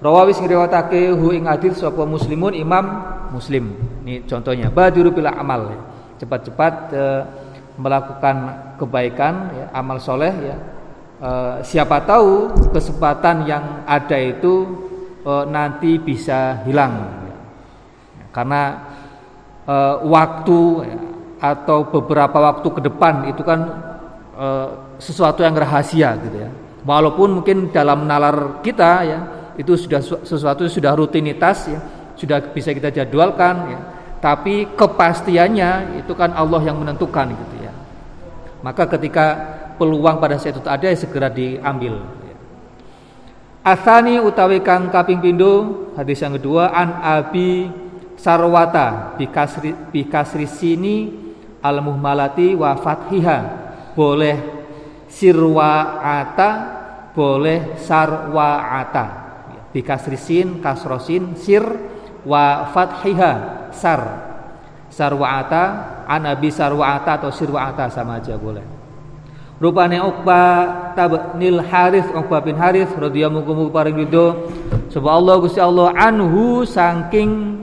Rawawis 0.00 0.40
ngriwatake 0.40 1.12
hu 1.12 1.36
ing 1.36 1.44
hadis 1.44 1.76
sapa 1.76 2.08
muslimun 2.08 2.56
imam 2.56 2.84
muslim. 3.36 3.76
Ini 4.00 4.24
contohnya 4.24 4.72
badiru 4.72 5.12
bil 5.12 5.28
amal. 5.28 5.76
Cepat-cepat 6.16 6.74
e, 6.96 7.04
melakukan 7.76 8.36
kebaikan 8.80 9.34
ya, 9.52 9.66
amal 9.76 10.00
soleh 10.00 10.32
ya. 10.40 10.56
E, 11.20 11.30
siapa 11.68 12.00
tahu 12.08 12.48
kesempatan 12.72 13.44
yang 13.44 13.84
ada 13.84 14.16
itu 14.16 14.64
e, 15.20 15.32
nanti 15.52 16.00
bisa 16.00 16.64
hilang. 16.64 16.96
Ya. 17.28 17.36
Karena 18.32 18.62
e, 19.68 19.76
waktu 20.08 20.60
ya, 20.88 20.96
atau 21.40 21.88
beberapa 21.88 22.36
waktu 22.36 22.68
ke 22.68 22.80
depan 22.84 23.32
itu 23.32 23.40
kan 23.40 23.60
e, 24.36 24.46
sesuatu 25.00 25.40
yang 25.40 25.56
rahasia 25.56 26.20
gitu 26.20 26.36
ya. 26.36 26.50
Walaupun 26.84 27.40
mungkin 27.40 27.72
dalam 27.72 28.04
nalar 28.04 28.60
kita 28.60 28.92
ya 29.04 29.20
itu 29.56 29.76
sudah 29.76 30.00
sesuatu 30.00 30.68
sudah 30.68 30.92
rutinitas 30.92 31.68
ya, 31.72 31.80
sudah 32.16 32.52
bisa 32.52 32.76
kita 32.76 32.92
jadwalkan 32.92 33.56
ya. 33.72 33.80
Tapi 34.20 34.76
kepastiannya 34.76 36.04
itu 36.04 36.12
kan 36.12 36.36
Allah 36.36 36.60
yang 36.60 36.76
menentukan 36.76 37.32
gitu 37.32 37.56
ya. 37.64 37.72
Maka 38.60 38.84
ketika 38.84 39.26
peluang 39.80 40.20
pada 40.20 40.36
saat 40.36 40.60
itu 40.60 40.68
ada 40.68 40.84
ya 40.84 40.96
segera 40.96 41.32
diambil. 41.32 42.04
Asani 43.64 44.20
utawi 44.20 44.60
kang 44.60 44.88
kaping 44.92 45.20
pindo 45.20 45.88
hadis 45.92 46.20
yang 46.20 46.36
kedua 46.36 46.72
an 46.72 46.96
abi 47.00 47.68
sarwata 48.16 49.16
bikasri 49.20 49.72
bikasri 49.92 50.48
sini 50.48 50.96
al 51.60 51.84
muhmalati 51.84 52.56
wa 52.56 52.76
fathiha. 52.76 53.38
Boleh 53.94 54.36
sirwaata 55.10 56.80
boleh 57.12 57.76
sarwaata. 57.80 59.06
Bikasrisin 59.70 60.58
kasrosin 60.58 61.38
sir 61.38 61.62
wa 62.26 62.66
fathiha. 62.70 63.32
Sar. 63.70 64.02
Sarwaata 64.90 65.62
anabi 66.10 66.50
sarwaata 66.50 67.22
atau 67.22 67.30
sirwaata 67.30 67.86
sama 67.94 68.18
aja 68.18 68.34
boleh. 68.34 68.66
Rupanya 69.60 70.02
Uqba 70.08 70.42
tabnil 70.96 71.62
Harith 71.62 72.10
Uqbah 72.10 72.40
bin 72.42 72.56
Harith 72.58 72.90
radhiyallahu 72.96 73.46
anhu 73.46 73.70
paring 73.70 73.94
ridho. 73.94 74.50
Sapa 74.90 75.14
Allah 75.14 75.34
Gusti 75.38 75.62
Allah 75.62 75.94
anhu 75.94 76.66
saking 76.66 77.62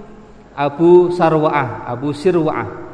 Abu 0.56 1.12
Sarwaah 1.12 1.84
Abu 1.84 2.16
Sirwaah 2.16 2.87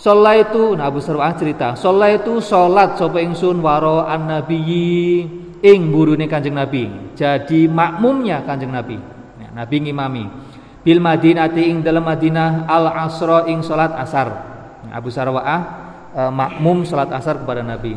Sholat 0.00 0.48
itu, 0.48 0.80
nah 0.80 0.88
Abu 0.88 1.04
Sarwaah 1.04 1.36
cerita, 1.36 1.76
sholat 1.76 2.24
itu 2.24 2.40
sholat 2.40 2.96
sapa 2.96 3.20
ingsun 3.20 3.60
waro 3.60 4.00
an 4.00 4.32
nabiyyi 4.32 5.28
ing 5.60 5.92
burune 5.92 6.24
kanjeng 6.24 6.56
Nabi. 6.56 7.12
Jadi 7.12 7.68
makmumnya 7.68 8.40
kanjeng 8.48 8.72
Nabi. 8.72 8.96
Ya, 9.36 9.52
Nabi 9.52 9.76
ngimami. 9.84 10.24
Bil 10.80 11.04
Madinati 11.04 11.68
ing 11.68 11.84
dalam 11.84 12.08
Madinah 12.08 12.64
al 12.64 12.88
asro 12.96 13.44
ing 13.44 13.60
sholat 13.60 13.92
asar. 13.92 14.28
Nah, 14.88 14.96
Abu 14.96 15.12
Sarwaah 15.12 15.60
eh, 16.16 16.32
makmum 16.32 16.80
sholat 16.88 17.12
asar 17.12 17.44
kepada 17.44 17.60
Nabi. 17.60 17.92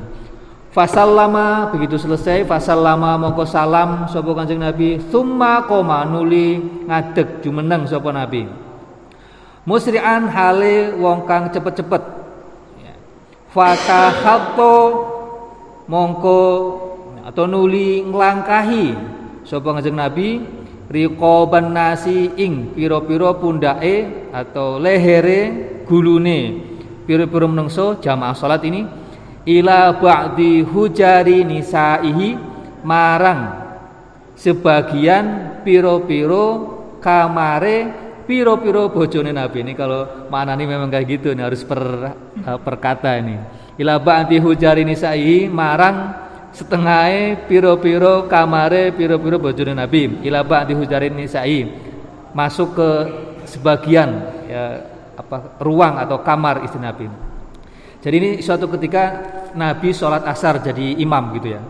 Fasallama 0.75 1.71
begitu 1.71 1.95
selesai 1.95 2.43
fasallama 2.43 3.15
mongko 3.15 3.45
salam 3.47 4.09
sapa 4.11 4.27
Kanjeng 4.33 4.59
Nabi 4.59 4.99
summa 5.07 5.69
koma 5.69 6.03
nuli 6.03 6.59
ngadeg 6.83 7.39
jumeneng 7.39 7.87
sapa 7.87 8.11
Nabi. 8.11 8.62
Musri'an 9.63 10.27
hale 10.27 10.91
wong 10.99 11.23
kang 11.23 11.47
cepet-cepet. 11.47 12.03
Ya. 12.83 12.93
Fatahatto 13.47 14.75
mongko 15.87 16.41
atau 17.23 17.47
nuli 17.47 18.03
nglangkahi 18.03 18.85
sapa 19.47 19.79
Kanjeng 19.79 19.95
Nabi 19.95 20.43
riqaban 20.91 21.71
nasi 21.71 22.31
ing 22.35 22.75
pira-pira 22.75 23.31
pundake 23.39 24.27
atau 24.35 24.79
lehere 24.79 25.81
gulune 25.87 26.59
pira-pira 27.07 27.47
menungso 27.47 27.99
jamaah 28.03 28.35
salat 28.35 28.63
ini 28.67 28.83
ila 29.47 29.95
ba'di 29.95 30.63
hujari 30.63 31.47
nisaihi 31.47 32.35
marang 32.83 33.63
sebagian 34.35 35.59
piro-piro 35.63 36.47
kamare 36.99 38.02
piro-piro 38.23 38.89
bojone 38.89 39.31
Nabi 39.31 39.63
ini 39.63 39.73
kalau 39.75 40.27
mana 40.31 40.55
nih 40.55 40.67
memang 40.67 40.89
kayak 40.91 41.05
gitu 41.19 41.35
nih 41.35 41.43
harus 41.47 41.61
per 41.63 41.79
uh, 41.79 42.59
perkata 42.59 43.15
ini. 43.19 43.37
Ila 43.79 43.97
ba'di 43.97 44.37
hujari 44.37 44.85
nisaihi 44.85 45.49
marang 45.49 46.13
setengah 46.53 47.41
piro-piro 47.49 48.29
kamare 48.29 48.93
piro-piro 48.93 49.41
bojone 49.41 49.73
Nabi. 49.73 50.23
Ila 50.23 50.45
ba'di 50.45 50.73
hujari 50.77 51.09
nisaihi 51.11 51.61
masuk 52.33 52.75
ke 52.77 52.89
sebagian 53.45 54.09
ya 54.49 54.63
apa 55.13 55.61
ruang 55.61 56.01
atau 56.01 56.21
kamar 56.25 56.65
istri 56.65 56.81
Nabi. 56.81 57.05
Jadi 58.03 58.15
ini 58.19 58.29
suatu 58.43 58.67
ketika 58.67 59.03
Nabi 59.55 59.95
sholat 59.95 60.27
asar 60.27 60.59
jadi 60.59 60.99
imam 60.99 61.31
gitu 61.39 61.55
ya. 61.55 61.61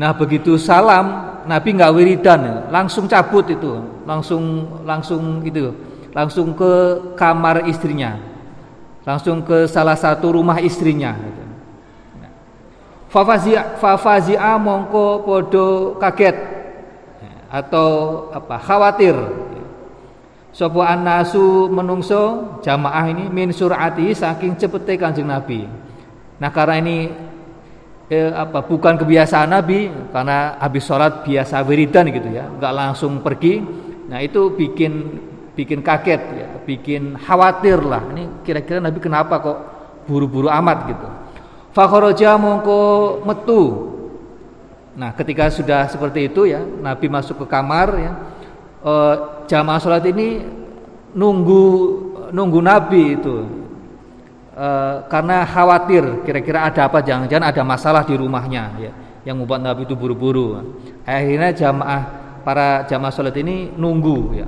Nah 0.00 0.16
begitu 0.16 0.56
salam 0.56 1.28
Nabi 1.44 1.76
nggak 1.76 1.92
wiridan, 1.92 2.72
langsung 2.72 3.04
cabut 3.04 3.44
itu, 3.52 3.84
langsung 4.08 4.64
langsung 4.88 5.44
itu, 5.44 5.76
langsung 6.16 6.56
ke 6.56 6.72
kamar 7.20 7.68
istrinya, 7.68 8.16
langsung 9.04 9.44
ke 9.44 9.68
salah 9.68 9.96
satu 10.00 10.40
rumah 10.40 10.56
istrinya. 10.64 11.12
Gitu. 11.20 11.44
Fafazia, 13.12 13.76
fafazia 13.76 14.56
mongko 14.56 15.20
podo 15.20 15.68
kaget 16.00 16.36
atau 17.50 18.30
apa 18.30 18.56
khawatir 18.62 19.18
Sopo 20.50 20.82
anasu 20.82 21.70
menungso 21.70 22.58
jamaah 22.58 23.06
ini 23.06 23.30
min 23.30 23.54
surati 23.54 24.10
saking 24.10 24.58
cepete 24.58 24.98
kanjeng 24.98 25.30
Nabi. 25.30 25.62
Nah 26.42 26.50
karena 26.50 26.82
ini 26.82 27.06
eh, 28.10 28.34
apa 28.34 28.66
bukan 28.66 28.98
kebiasaan 28.98 29.54
Nabi 29.54 29.86
karena 30.10 30.58
habis 30.58 30.82
sholat 30.82 31.22
biasa 31.22 31.62
wiridan 31.62 32.10
gitu 32.10 32.28
ya, 32.34 32.50
nggak 32.50 32.74
langsung 32.74 33.22
pergi. 33.22 33.62
Nah 34.10 34.18
itu 34.18 34.50
bikin 34.52 34.92
bikin 35.54 35.80
kaget 35.80 36.22
ya, 36.34 36.48
bikin 36.66 37.14
khawatir 37.14 37.78
lah. 37.80 38.02
Ini 38.10 38.42
kira-kira 38.42 38.82
Nabi 38.82 38.98
kenapa 38.98 39.38
kok 39.38 39.58
buru-buru 40.10 40.50
amat 40.50 40.78
gitu. 40.90 41.06
Fakhoroja 41.70 42.34
mongko 42.34 42.80
metu. 43.22 43.62
Nah 44.98 45.14
ketika 45.14 45.46
sudah 45.54 45.86
seperti 45.86 46.26
itu 46.26 46.50
ya, 46.50 46.58
Nabi 46.58 47.06
masuk 47.06 47.46
ke 47.46 47.46
kamar 47.46 47.88
ya 47.94 48.12
uh, 48.84 49.44
jamaah 49.46 49.80
sholat 49.80 50.04
ini 50.08 50.40
nunggu 51.12 51.64
nunggu 52.30 52.60
Nabi 52.62 53.18
itu 53.18 53.36
uh, 54.60 55.08
karena 55.08 55.48
khawatir 55.48 56.20
kira-kira 56.28 56.68
ada 56.68 56.92
apa 56.92 57.00
jangan-jangan 57.00 57.48
ada 57.48 57.62
masalah 57.64 58.02
di 58.04 58.14
rumahnya 58.14 58.64
ya 58.76 58.92
yang 59.24 59.40
membuat 59.40 59.64
Nabi 59.64 59.84
itu 59.84 59.96
buru-buru. 59.96 60.60
Akhirnya 61.04 61.52
jamaah 61.52 62.00
para 62.44 62.84
jamaah 62.88 63.12
sholat 63.12 63.36
ini 63.40 63.72
nunggu 63.72 64.18
ya. 64.36 64.46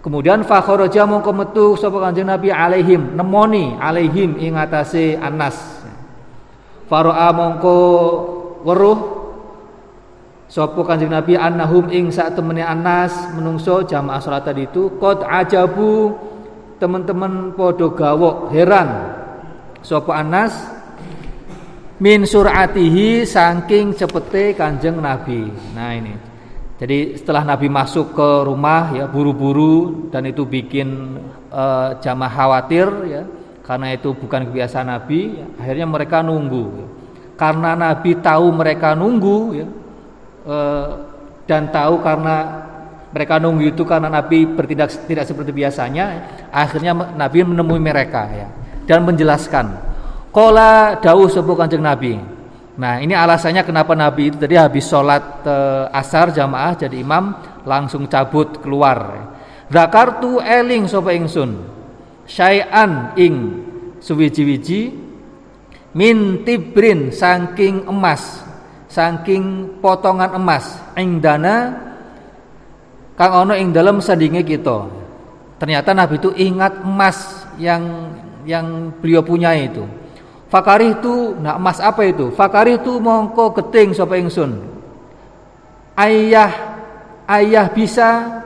Kemudian 0.00 0.46
fakhoroja 0.46 1.04
mongko 1.04 1.32
metu 1.34 1.66
sapa 1.76 1.98
kanjeng 2.00 2.28
Nabi 2.28 2.48
alaihim 2.48 3.16
nemoni 3.16 3.76
alaihim 3.76 4.36
ing 4.40 4.56
atase 4.56 5.16
Anas. 5.18 5.56
Faro'a 6.88 7.28
mongko 7.32 7.76
weruh 8.64 9.18
Sopo 10.48 10.80
kanjeng 10.80 11.12
Nabi 11.12 11.36
annahum 11.36 11.92
ing 11.92 12.08
saat 12.08 12.32
temene 12.32 12.64
Anas 12.64 13.12
menungso 13.36 13.84
jamaah 13.84 14.16
salat 14.16 14.48
tadi 14.48 14.64
itu 14.64 14.96
qad 14.96 15.20
ajabu 15.20 16.16
teman-teman 16.80 17.52
podo 17.52 17.92
gawok 17.92 18.48
heran 18.56 19.17
Sopo 19.88 20.12
Anas 20.12 20.52
min 21.96 22.28
suratihi 22.28 23.24
saking 23.24 23.96
cepete 23.96 24.52
kanjeng 24.52 25.00
Nabi. 25.00 25.48
Nah 25.72 25.96
ini. 25.96 26.12
Jadi 26.76 27.16
setelah 27.16 27.42
Nabi 27.42 27.72
masuk 27.72 28.12
ke 28.12 28.28
rumah 28.44 28.92
ya 28.92 29.08
buru-buru 29.08 30.06
dan 30.12 30.28
itu 30.28 30.44
bikin 30.44 31.16
uh, 31.48 31.96
jamaah 32.04 32.28
khawatir 32.28 32.86
ya 33.08 33.22
karena 33.64 33.96
itu 33.96 34.12
bukan 34.12 34.48
kebiasaan 34.48 34.88
Nabi, 34.88 35.40
ya, 35.40 35.46
akhirnya 35.60 35.86
mereka 35.88 36.24
nunggu. 36.24 36.64
Ya. 36.72 36.86
Karena 37.36 37.76
Nabi 37.76 38.16
tahu 38.16 38.46
mereka 38.48 38.96
nunggu 38.96 39.38
ya, 39.60 39.66
Eh, 40.48 40.88
dan 41.44 41.68
tahu 41.68 42.00
karena 42.00 42.64
mereka 43.12 43.36
nunggu 43.36 43.68
itu 43.68 43.84
karena 43.84 44.08
Nabi 44.08 44.48
bertindak 44.48 44.88
tidak 45.04 45.28
seperti 45.28 45.52
biasanya, 45.52 46.24
akhirnya 46.48 46.96
Nabi 46.96 47.44
menemui 47.44 47.76
mereka 47.76 48.24
ya 48.32 48.48
dan 48.88 49.04
menjelaskan. 49.04 49.76
Kola 50.32 50.96
dawuh 50.96 51.28
sebuah 51.28 51.68
kanjeng 51.68 51.84
Nabi. 51.84 52.16
Nah 52.80 53.02
ini 53.04 53.12
alasannya 53.12 53.66
kenapa 53.68 53.92
Nabi 53.92 54.32
itu 54.32 54.36
tadi 54.40 54.56
habis 54.56 54.88
sholat 54.88 55.44
uh, 55.44 55.92
asar 55.92 56.32
jamaah 56.32 56.72
jadi 56.78 56.96
imam 57.04 57.36
langsung 57.68 58.08
cabut 58.08 58.64
keluar. 58.64 59.28
Zakartu 59.68 60.40
eling 60.40 60.88
sopa 60.88 61.12
ingsun 61.12 61.58
syai'an 62.24 63.12
ing 63.20 63.34
suwiji-wiji 64.00 64.94
min 65.96 66.46
tibrin 66.46 67.10
saking 67.10 67.88
emas 67.88 68.44
saking 68.88 69.76
potongan 69.80 70.36
emas 70.36 70.80
dana 71.20 71.56
kang 73.16 73.32
ono 73.44 73.52
ing 73.56 73.74
dalam 73.74 73.98
sadinge 73.98 74.44
kita 74.44 74.86
ternyata 75.58 75.90
Nabi 75.96 76.20
itu 76.20 76.30
ingat 76.36 76.84
emas 76.86 77.48
yang 77.58 78.14
yang 78.48 78.96
beliau 78.96 79.20
punya 79.20 79.52
itu. 79.52 79.84
Fakari 80.48 80.96
itu 80.96 81.36
nak 81.36 81.60
emas 81.60 81.76
apa 81.84 82.08
itu? 82.08 82.32
Fakari 82.32 82.80
itu 82.80 82.96
mongko 82.96 83.52
keting 83.60 83.92
sapa 83.92 84.16
ingsun. 84.16 84.64
Ayah 85.92 86.80
ayah 87.28 87.68
bisa 87.68 88.40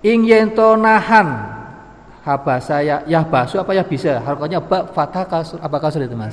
ing 0.00 0.24
yento 0.24 0.72
nahan. 0.80 1.52
Saya 2.64 3.04
yah 3.04 3.20
basu 3.28 3.60
apa 3.60 3.76
ya 3.76 3.84
bisa? 3.84 4.16
Haroknya 4.24 4.56
bak 4.56 4.96
fatah 4.96 5.28
kasur 5.28 5.60
apa 5.60 5.76
kasur 5.76 6.00
itu 6.00 6.16
mas? 6.16 6.32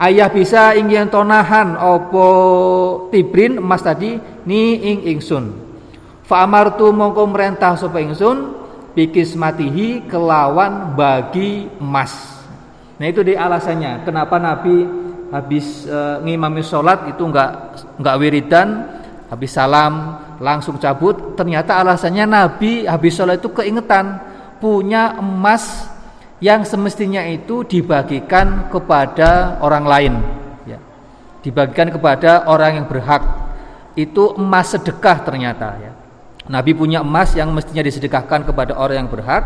Ayah 0.00 0.32
bisa 0.32 0.72
ingin 0.72 1.12
tonahan 1.12 1.76
opo 1.76 2.26
tibrin 3.12 3.60
emas 3.60 3.84
tadi 3.84 4.16
ni 4.48 4.80
ing 4.80 5.12
ingsun. 5.12 5.52
Fa 6.24 6.48
amartu 6.48 6.88
mongko 6.88 7.28
merentah 7.28 7.76
sapa 7.76 8.00
ingsun 8.00 8.51
bikis 8.92 9.34
matihi 9.36 10.04
kelawan 10.04 10.92
bagi 10.92 11.68
emas. 11.80 12.44
Nah 13.00 13.06
itu 13.08 13.24
di 13.24 13.34
alasannya. 13.34 14.04
Kenapa 14.04 14.36
nabi 14.36 14.84
habis 15.32 15.88
e, 15.88 15.98
ngimami 16.28 16.60
sholat 16.60 17.08
itu 17.08 17.24
enggak 17.24 17.50
enggak 17.96 18.16
wiridan 18.20 18.68
habis 19.32 19.56
salam 19.56 20.20
langsung 20.38 20.76
cabut. 20.76 21.34
Ternyata 21.34 21.80
alasannya 21.80 22.24
nabi 22.28 22.84
habis 22.84 23.16
sholat 23.16 23.40
itu 23.40 23.50
keingetan 23.50 24.20
punya 24.60 25.16
emas 25.18 25.88
yang 26.38 26.62
semestinya 26.68 27.24
itu 27.24 27.64
dibagikan 27.64 28.68
kepada 28.68 29.58
orang 29.64 29.84
lain. 29.88 30.14
Ya. 30.68 30.78
dibagikan 31.42 31.90
kepada 31.90 32.46
orang 32.46 32.82
yang 32.82 32.86
berhak. 32.86 33.24
Itu 33.92 34.36
emas 34.40 34.72
sedekah 34.72 35.20
ternyata 35.20 35.68
ya 35.76 35.91
Nabi 36.52 36.76
punya 36.76 37.00
emas 37.00 37.32
yang 37.32 37.48
mestinya 37.56 37.80
disedekahkan 37.80 38.44
kepada 38.44 38.76
orang 38.76 39.06
yang 39.06 39.08
berhak 39.08 39.40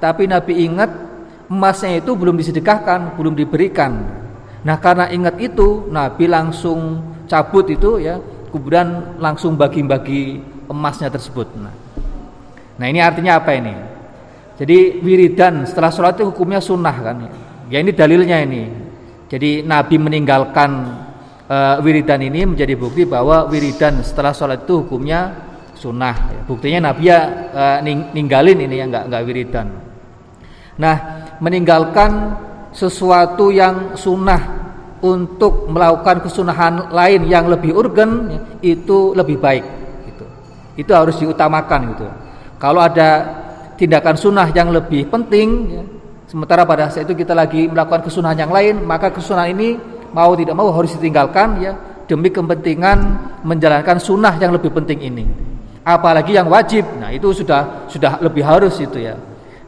tapi 0.00 0.24
Nabi 0.24 0.64
ingat 0.64 0.88
emasnya 1.52 2.00
itu 2.00 2.16
belum 2.16 2.40
disedekahkan 2.40 3.12
belum 3.20 3.36
diberikan 3.36 4.24
Nah 4.66 4.76
karena 4.82 5.06
ingat 5.14 5.38
itu 5.38 5.86
Nabi 5.94 6.26
langsung 6.26 6.98
cabut 7.30 7.70
itu 7.70 8.02
ya 8.02 8.18
kemudian 8.50 9.14
langsung 9.22 9.54
bagi-bagi 9.54 10.42
emasnya 10.66 11.06
tersebut. 11.06 11.54
Nah, 11.54 11.70
nah 12.74 12.86
ini 12.90 12.98
artinya 12.98 13.38
apa 13.38 13.54
ini? 13.54 13.70
Jadi 14.58 14.98
wiridan 15.06 15.62
setelah 15.70 15.94
sholat 15.94 16.18
itu 16.18 16.26
hukumnya 16.34 16.58
sunnah 16.58 16.96
kan? 16.98 17.30
Ya 17.70 17.78
ini 17.78 17.94
dalilnya 17.94 18.42
ini. 18.42 18.66
Jadi 19.30 19.62
Nabi 19.62 20.02
meninggalkan 20.02 20.70
uh, 21.46 21.78
wiridan 21.78 22.26
ini 22.26 22.42
menjadi 22.42 22.74
bukti 22.74 23.06
bahwa 23.06 23.46
wiridan 23.46 24.02
setelah 24.02 24.34
sholat 24.34 24.66
itu 24.66 24.82
hukumnya 24.82 25.45
sunnah. 25.76 26.16
Ya, 26.32 26.40
buktinya 26.48 26.90
Nabi 26.90 27.04
ya 27.06 27.20
uh, 27.52 27.78
ninggalin 27.84 28.58
ini 28.64 28.80
ya 28.80 28.84
nggak 28.88 29.04
nggak 29.12 29.22
wiridan. 29.28 29.68
Nah 30.80 30.96
meninggalkan 31.40 32.36
sesuatu 32.72 33.48
yang 33.48 33.96
sunnah 33.96 34.56
untuk 35.04 35.68
melakukan 35.68 36.24
kesunahan 36.24 36.88
lain 36.92 37.28
yang 37.28 37.48
lebih 37.48 37.76
urgen 37.76 38.32
ya, 38.32 38.40
itu 38.76 39.12
lebih 39.12 39.36
baik 39.36 39.64
gitu. 40.08 40.24
itu 40.80 40.92
harus 40.92 41.16
diutamakan 41.20 41.80
gitu 41.96 42.06
kalau 42.56 42.80
ada 42.80 43.24
tindakan 43.76 44.16
sunnah 44.16 44.48
yang 44.56 44.72
lebih 44.72 45.08
penting 45.12 45.48
ya, 45.68 45.82
sementara 46.28 46.64
pada 46.64 46.88
saat 46.88 47.04
itu 47.04 47.16
kita 47.16 47.36
lagi 47.36 47.68
melakukan 47.68 48.08
kesunahan 48.08 48.48
yang 48.48 48.52
lain 48.52 48.74
maka 48.84 49.12
kesunahan 49.12 49.52
ini 49.52 49.76
mau 50.16 50.32
tidak 50.32 50.56
mau 50.56 50.72
harus 50.72 50.96
ditinggalkan 50.96 51.60
ya 51.60 51.72
demi 52.08 52.32
kepentingan 52.32 52.98
menjalankan 53.44 54.00
sunnah 54.00 54.32
yang 54.40 54.56
lebih 54.56 54.72
penting 54.72 55.00
ini 55.04 55.24
apalagi 55.86 56.34
yang 56.34 56.50
wajib 56.50 56.82
nah 56.98 57.14
itu 57.14 57.30
sudah 57.30 57.86
sudah 57.86 58.18
lebih 58.18 58.42
harus 58.42 58.74
itu 58.82 58.98
ya 58.98 59.14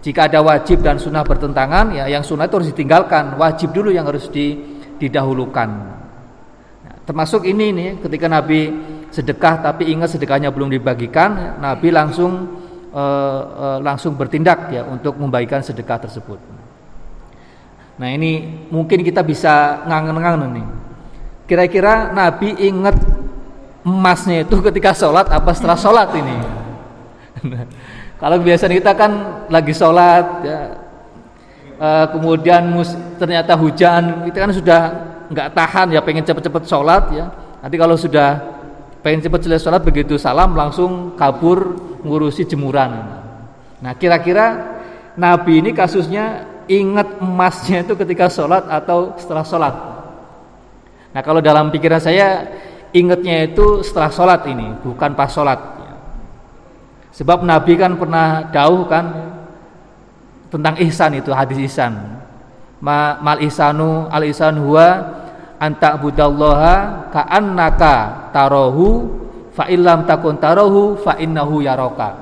jika 0.03 0.27
ada 0.27 0.43
wajib 0.43 0.83
dan 0.83 0.99
sunnah 0.99 1.23
bertentangan 1.23 1.95
ya 1.95 2.11
yang 2.11 2.27
sunnah 2.27 2.51
itu 2.51 2.59
harus 2.59 2.71
ditinggalkan 2.75 3.39
wajib 3.39 3.71
dulu 3.71 3.95
yang 3.95 4.11
harus 4.11 4.27
di 4.27 4.79
didahulukan. 4.99 5.69
Nah, 6.85 6.97
termasuk 7.07 7.47
ini 7.47 7.71
nih 7.71 7.91
ketika 8.03 8.27
Nabi 8.27 8.69
sedekah 9.09 9.63
tapi 9.63 9.89
ingat 9.89 10.13
sedekahnya 10.19 10.51
belum 10.51 10.69
dibagikan, 10.69 11.57
Nabi 11.63 11.89
langsung 11.95 12.61
uh, 12.93 13.43
uh, 13.47 13.79
langsung 13.81 14.19
bertindak 14.19 14.75
ya 14.75 14.85
untuk 14.85 15.17
membagikan 15.17 15.63
sedekah 15.63 16.05
tersebut. 16.05 16.39
Nah 17.99 18.09
ini 18.15 18.67
mungkin 18.71 19.03
kita 19.03 19.27
bisa 19.27 19.83
ngangen-ngangen 19.87 20.51
nih. 20.55 20.69
Kira-kira 21.49 22.13
Nabi 22.13 22.55
ingat 22.61 22.95
emasnya 23.89 24.45
itu 24.45 24.61
ketika 24.61 24.93
sholat 24.93 25.33
apa 25.33 25.51
setelah 25.57 25.79
sholat 25.81 26.13
ini? 26.13 26.37
kalau 28.21 28.37
biasanya 28.45 28.77
kita 28.77 28.93
kan 28.93 29.11
lagi 29.49 29.73
sholat 29.73 30.25
ya, 30.45 30.61
uh, 31.81 32.07
kemudian 32.13 32.69
mus, 32.69 32.93
ternyata 33.17 33.57
hujan 33.57 34.29
itu 34.29 34.37
kan 34.37 34.53
sudah 34.53 34.81
nggak 35.33 35.49
tahan 35.57 35.87
ya 35.97 36.01
pengen 36.05 36.25
cepet-cepet 36.29 36.65
sholat 36.69 37.05
ya. 37.17 37.27
Nanti 37.65 37.77
kalau 37.81 37.97
sudah 37.97 38.59
pengen 39.03 39.25
cepet 39.25 39.41
selesai 39.47 39.65
sholat 39.65 39.83
begitu 39.83 40.21
salam 40.21 40.53
langsung 40.53 41.15
kabur 41.17 41.79
ngurusi 42.03 42.45
jemuran. 42.45 42.93
Nah 43.79 43.93
kira-kira 43.95 44.77
Nabi 45.15 45.63
ini 45.63 45.71
kasusnya 45.75 46.47
ingat 46.69 47.19
emasnya 47.23 47.83
itu 47.87 47.95
ketika 47.95 48.29
sholat 48.31 48.67
atau 48.67 49.15
setelah 49.19 49.47
sholat? 49.47 49.75
Nah 51.15 51.23
kalau 51.25 51.41
dalam 51.41 51.73
pikiran 51.73 51.99
saya 52.03 52.47
ingatnya 52.93 53.49
itu 53.49 53.85
setelah 53.85 54.11
sholat 54.13 54.41
ini 54.49 54.73
bukan 54.85 55.13
pas 55.13 55.31
sholat. 55.31 55.61
Sebab 57.13 57.43
Nabi 57.43 57.75
kan 57.75 57.99
pernah 57.99 58.47
jauh 58.55 58.87
kan 58.87 59.11
tentang 60.49 60.79
ihsan 60.87 61.19
itu 61.19 61.35
hadis 61.35 61.59
ihsan. 61.67 61.99
Ma, 62.79 63.19
mal 63.19 63.43
ihsanu 63.43 64.07
al 64.07 64.23
ihsan 64.31 64.55
huwa 64.63 65.19
anta 65.59 65.99
budallaha 65.99 67.11
ka 67.11 67.27
annaka 67.27 68.31
tarahu 68.31 69.11
fa 69.51 69.67
illam 69.67 70.07
takun 70.07 70.39
tarahu 70.39 70.95
fa 71.03 71.19
innahu 71.19 71.59
yaraka 71.59 72.15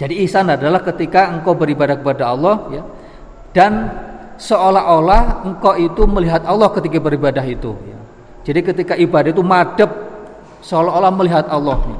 jadi 0.00 0.24
ihsan 0.24 0.48
adalah 0.48 0.80
ketika 0.80 1.28
engkau 1.28 1.52
beribadah 1.52 2.00
kepada 2.00 2.32
Allah 2.32 2.56
ya 2.72 2.82
dan 3.52 3.92
seolah-olah 4.40 5.44
engkau 5.44 5.76
itu 5.76 6.02
melihat 6.08 6.48
Allah 6.48 6.72
ketika 6.72 6.96
beribadah 6.96 7.44
itu 7.44 7.76
ya. 7.84 7.97
Jadi 8.48 8.64
ketika 8.64 8.96
ibadah 8.96 9.28
itu 9.28 9.44
madep 9.44 9.92
seolah-olah 10.64 11.12
melihat 11.12 11.44
Allah 11.52 11.76
ya. 11.84 11.98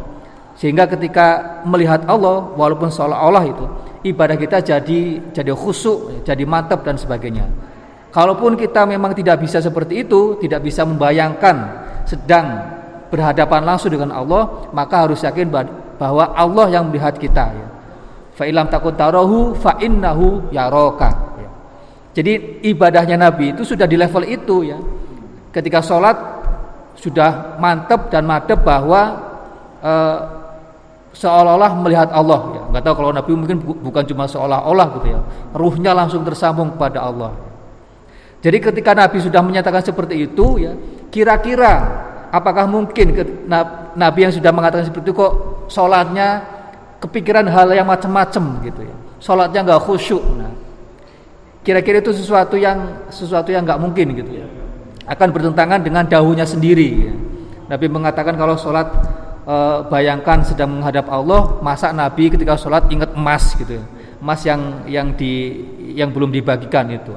sehingga 0.56 0.88
ketika 0.88 1.60
melihat 1.68 2.08
Allah 2.08 2.48
walaupun 2.56 2.88
seolah-olah 2.88 3.44
itu 3.44 3.64
ibadah 4.06 4.36
kita 4.38 4.62
jadi 4.62 5.00
jadi 5.34 5.52
khusyuk, 5.54 6.22
jadi 6.22 6.44
mantap 6.46 6.86
dan 6.86 6.94
sebagainya. 6.94 7.46
Kalaupun 8.08 8.56
kita 8.56 8.88
memang 8.88 9.12
tidak 9.12 9.42
bisa 9.44 9.60
seperti 9.60 10.06
itu, 10.06 10.40
tidak 10.40 10.64
bisa 10.64 10.82
membayangkan 10.86 11.56
sedang 12.08 12.46
berhadapan 13.12 13.68
langsung 13.68 13.92
dengan 13.92 14.16
Allah, 14.16 14.68
maka 14.72 15.04
harus 15.04 15.20
yakin 15.20 15.52
bahwa 16.00 16.32
Allah 16.32 16.66
yang 16.72 16.88
melihat 16.88 17.16
kita 17.20 17.52
ya. 17.52 17.68
Fa 18.32 18.46
ilam 18.46 18.70
takut 18.70 18.94
tarahu 18.94 19.52
fa 19.58 19.76
innahu 19.82 20.48
yaraka. 20.54 21.10
Ya. 21.36 21.50
Jadi 22.22 22.62
ibadahnya 22.70 23.18
Nabi 23.18 23.50
itu 23.50 23.66
sudah 23.66 23.84
di 23.84 23.98
level 23.98 24.24
itu 24.24 24.62
ya. 24.62 24.78
Ketika 25.50 25.82
sholat 25.82 26.37
sudah 26.98 27.56
mantap 27.62 28.10
dan 28.10 28.26
madep 28.26 28.58
bahwa 28.66 29.02
eh, 29.80 30.18
seolah-olah 31.14 31.72
melihat 31.82 32.08
Allah 32.10 32.40
ya. 32.54 32.62
Enggak 32.70 32.82
tahu 32.84 32.94
kalau 33.02 33.10
Nabi 33.14 33.30
mungkin 33.34 33.58
bukan 33.62 34.04
cuma 34.06 34.26
seolah-olah 34.26 34.86
gitu 35.00 35.06
ya. 35.14 35.20
Ruhnya 35.54 35.92
langsung 35.94 36.22
tersambung 36.26 36.74
kepada 36.74 37.06
Allah. 37.06 37.32
Jadi 38.38 38.58
ketika 38.62 38.94
Nabi 38.94 39.18
sudah 39.18 39.42
menyatakan 39.42 39.82
seperti 39.82 40.30
itu 40.30 40.62
ya, 40.62 40.72
kira-kira 41.10 42.06
apakah 42.30 42.70
mungkin 42.70 43.10
ke, 43.10 43.22
Nabi 43.98 44.18
yang 44.30 44.34
sudah 44.34 44.54
mengatakan 44.54 44.86
seperti 44.86 45.10
itu 45.10 45.14
kok 45.18 45.32
sholatnya 45.66 46.46
kepikiran 47.02 47.50
hal 47.50 47.74
yang 47.74 47.86
macam-macam 47.90 48.62
gitu 48.62 48.82
ya. 48.86 48.96
Sholatnya 49.18 49.66
nggak 49.66 49.80
khusyuk. 49.82 50.22
Nah, 50.38 50.54
kira-kira 51.66 51.98
itu 51.98 52.14
sesuatu 52.14 52.54
yang 52.54 53.10
sesuatu 53.10 53.50
yang 53.50 53.66
nggak 53.66 53.80
mungkin 53.82 54.14
gitu 54.14 54.32
ya. 54.38 54.46
Akan 55.08 55.32
bertentangan 55.32 55.80
dengan 55.80 56.04
dahunya 56.04 56.44
sendiri. 56.44 57.08
Nabi 57.68 57.86
mengatakan 57.88 58.36
kalau 58.36 58.60
sholat 58.60 58.88
e, 59.48 59.56
bayangkan 59.88 60.44
sedang 60.44 60.76
menghadap 60.76 61.08
Allah, 61.08 61.56
masa 61.64 61.92
Nabi 61.96 62.28
ketika 62.28 62.60
sholat 62.60 62.88
ingat 62.92 63.16
emas 63.16 63.56
gitu, 63.56 63.80
emas 64.20 64.40
yang 64.44 64.84
yang 64.84 65.16
di 65.16 65.64
yang 65.96 66.12
belum 66.12 66.28
dibagikan 66.28 66.92
itu. 66.92 67.16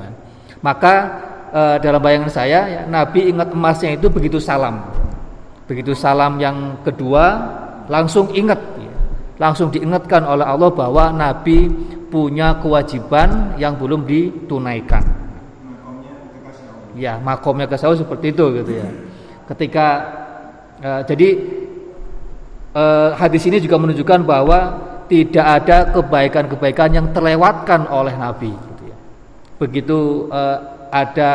Maka 0.63 0.93
e, 1.51 1.61
dalam 1.83 1.99
bayangan 1.99 2.31
saya, 2.31 2.59
ya, 2.67 2.81
Nabi 2.87 3.27
ingat 3.27 3.51
emasnya 3.51 3.99
itu 3.99 4.07
begitu 4.07 4.39
salam, 4.39 4.87
begitu 5.67 5.91
salam 5.91 6.39
yang 6.39 6.79
kedua 6.87 7.59
langsung 7.91 8.31
ingat, 8.31 8.59
langsung 9.35 9.67
diingatkan 9.67 10.23
oleh 10.23 10.47
Allah 10.47 10.71
bahwa 10.71 11.11
Nabi 11.11 11.67
punya 12.11 12.59
kewajiban 12.59 13.55
yang 13.59 13.75
belum 13.75 14.03
ditunaikan. 14.03 15.20
Ya, 16.95 17.19
makomnya 17.19 17.67
ke 17.67 17.79
seperti 17.79 18.35
itu 18.35 18.45
gitu 18.61 18.71
ya. 18.75 18.87
Ketika 19.47 19.87
e, 20.79 20.89
jadi 21.07 21.29
eh, 22.75 23.09
hadis 23.15 23.43
ini 23.47 23.59
juga 23.59 23.79
menunjukkan 23.79 24.19
bahwa 24.23 24.59
tidak 25.11 25.43
ada 25.43 25.77
kebaikan-kebaikan 25.91 26.89
yang 26.95 27.07
terlewatkan 27.11 27.87
oleh 27.91 28.15
Nabi. 28.15 28.51
Gitu 28.55 28.83
ya. 28.87 28.97
Begitu 29.59 29.99
eh, 30.31 30.57
ada 30.91 31.29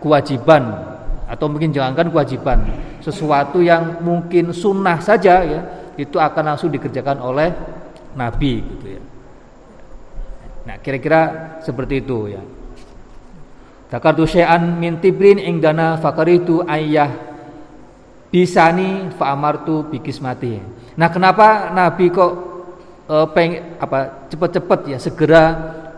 kewajiban 0.00 0.92
atau 1.32 1.48
mungkin 1.48 1.72
jangankan 1.72 2.12
kewajiban, 2.12 2.60
sesuatu 3.00 3.64
yang 3.64 4.04
mungkin 4.04 4.52
sunnah 4.52 5.00
saja 5.00 5.40
ya, 5.40 5.60
itu 5.96 6.20
akan 6.20 6.52
langsung 6.52 6.68
dikerjakan 6.68 7.24
oleh 7.24 7.56
Nabi. 8.12 8.60
Gitu 8.60 8.86
ya. 9.00 9.02
Nah 10.68 10.76
kira-kira 10.78 11.20
seperti 11.64 12.04
itu 12.04 12.36
ya. 12.36 12.42
Takartu 13.92 14.24
syai'an 14.24 14.80
min 14.80 14.96
tibrin 15.04 15.36
ingdana 15.36 16.00
fakaritu 16.00 16.64
ayah 16.64 17.12
bisani 18.32 19.12
fa 19.12 19.36
amartu 19.36 19.84
bikismati. 19.84 20.56
Nah, 20.96 21.12
kenapa 21.12 21.68
Nabi 21.76 22.08
kok 22.08 22.32
e, 23.04 23.16
peng 23.36 23.76
apa 23.76 24.28
cepat-cepat 24.32 24.80
ya 24.88 24.96
segera 24.96 25.44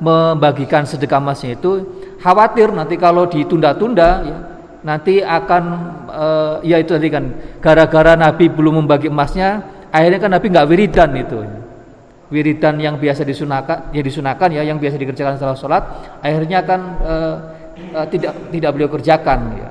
membagikan 0.02 0.82
sedekah 0.82 1.22
emasnya 1.22 1.54
itu 1.54 1.86
khawatir 2.18 2.74
nanti 2.74 2.98
kalau 2.98 3.30
ditunda-tunda 3.30 4.10
ya 4.26 4.38
nanti 4.82 5.22
akan 5.22 5.62
e, 6.10 6.26
ya 6.66 6.82
itu 6.82 6.98
tadi 6.98 7.08
kan 7.14 7.24
gara-gara 7.62 8.18
Nabi 8.18 8.50
belum 8.50 8.82
membagi 8.82 9.06
emasnya 9.06 9.62
akhirnya 9.94 10.18
kan 10.18 10.30
Nabi 10.34 10.46
nggak 10.50 10.66
wiridan 10.66 11.10
itu 11.14 11.38
wiridan 12.34 12.82
yang 12.82 12.98
biasa 12.98 13.22
disunahkan 13.22 13.94
ya 13.94 14.02
disunahkan 14.02 14.50
ya 14.50 14.66
yang 14.66 14.82
biasa 14.82 14.98
dikerjakan 14.98 15.38
setelah 15.38 15.54
sholat 15.54 15.82
akhirnya 16.18 16.66
kan 16.66 16.80
e, 16.98 17.14
e, 17.76 17.98
tidak 18.14 18.32
tidak 18.54 18.70
beliau 18.74 18.90
kerjakan 18.90 19.40
ya. 19.58 19.70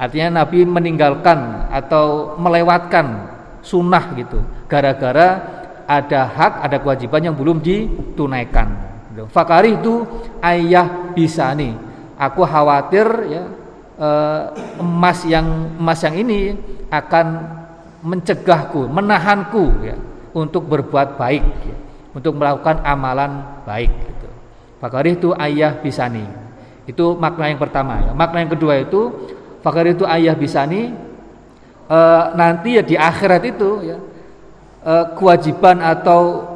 Artinya 0.00 0.42
Nabi 0.42 0.64
meninggalkan 0.64 1.68
atau 1.68 2.36
melewatkan 2.40 3.30
sunnah 3.60 4.16
gitu. 4.16 4.40
Gara-gara 4.64 5.28
ada 5.84 6.20
hak 6.24 6.52
ada 6.64 6.76
kewajiban 6.80 7.30
yang 7.30 7.36
belum 7.36 7.60
ditunaikan. 7.60 8.88
Fakari 9.28 9.76
itu 9.76 10.06
ayah 10.40 11.12
bisa 11.12 11.52
nih. 11.52 11.76
Aku 12.16 12.46
khawatir 12.48 13.04
ya 13.28 13.44
uh, 14.00 14.42
emas 14.80 15.24
yang 15.28 15.76
emas 15.76 16.00
yang 16.00 16.16
ini 16.16 16.56
akan 16.88 17.26
mencegahku, 18.00 18.88
menahanku 18.88 19.84
ya 19.84 19.96
untuk 20.32 20.64
berbuat 20.64 21.20
baik 21.20 21.44
ya, 21.44 21.76
untuk 22.16 22.40
melakukan 22.40 22.80
amalan 22.80 23.44
baik 23.68 23.92
gitu. 23.92 24.28
Fakari 24.80 25.20
itu 25.20 25.36
ayah 25.36 25.76
bisani. 25.76 26.24
Itu 26.90 27.14
makna 27.14 27.46
yang 27.46 27.62
pertama. 27.62 28.02
Makna 28.18 28.42
yang 28.42 28.50
kedua 28.50 28.82
itu 28.82 29.14
fakari 29.62 29.94
itu 29.94 30.02
ayah 30.10 30.34
bisani 30.34 30.90
e, 31.86 31.98
nanti 32.34 32.74
ya 32.74 32.82
di 32.82 32.98
akhirat 32.98 33.42
itu 33.46 33.70
ya 33.86 33.96
e, 34.82 34.92
kewajiban 35.14 35.78
atau 35.78 36.50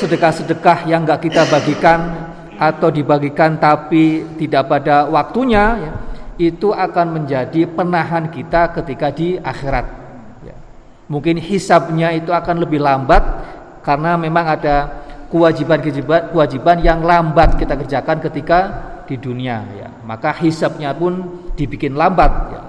sedekah-sedekah 0.00 0.88
yang 0.88 1.04
enggak 1.04 1.28
kita 1.28 1.44
bagikan 1.52 2.32
atau 2.56 2.88
dibagikan 2.88 3.60
tapi 3.60 4.24
tidak 4.40 4.64
pada 4.64 5.04
waktunya 5.12 5.76
ya, 5.76 5.92
itu 6.40 6.72
akan 6.72 7.20
menjadi 7.20 7.68
penahan 7.68 8.32
kita 8.32 8.72
ketika 8.80 9.12
di 9.12 9.36
akhirat. 9.36 9.86
Ya. 10.40 10.56
Mungkin 11.12 11.36
hisabnya 11.36 12.16
itu 12.16 12.32
akan 12.32 12.64
lebih 12.64 12.80
lambat 12.80 13.20
karena 13.84 14.16
memang 14.16 14.56
ada 14.56 15.04
kewajiban-kewajiban 15.28 16.32
kewajiban 16.32 16.76
yang 16.80 17.04
lambat 17.04 17.60
kita 17.60 17.76
kerjakan 17.76 18.24
ketika 18.24 18.58
di 19.06 19.16
dunia 19.16 19.62
ya. 19.78 19.88
Maka 20.04 20.34
hisabnya 20.42 20.92
pun 20.92 21.46
dibikin 21.54 21.94
lambat 21.94 22.32
ya. 22.52 22.62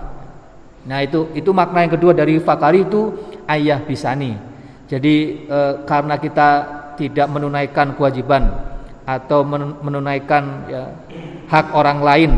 Nah, 0.88 1.04
itu 1.04 1.28
itu 1.36 1.52
makna 1.52 1.84
yang 1.84 1.94
kedua 2.00 2.16
dari 2.16 2.40
fakari 2.40 2.88
itu 2.88 3.12
ayah 3.50 3.84
bisani. 3.84 4.40
Jadi 4.88 5.44
e, 5.44 5.60
karena 5.84 6.16
kita 6.16 6.50
tidak 6.96 7.28
menunaikan 7.28 7.94
kewajiban 8.00 8.48
atau 9.08 9.44
menunaikan 9.84 10.44
ya, 10.68 10.84
hak 11.48 11.72
orang 11.72 12.00
lain 12.04 12.32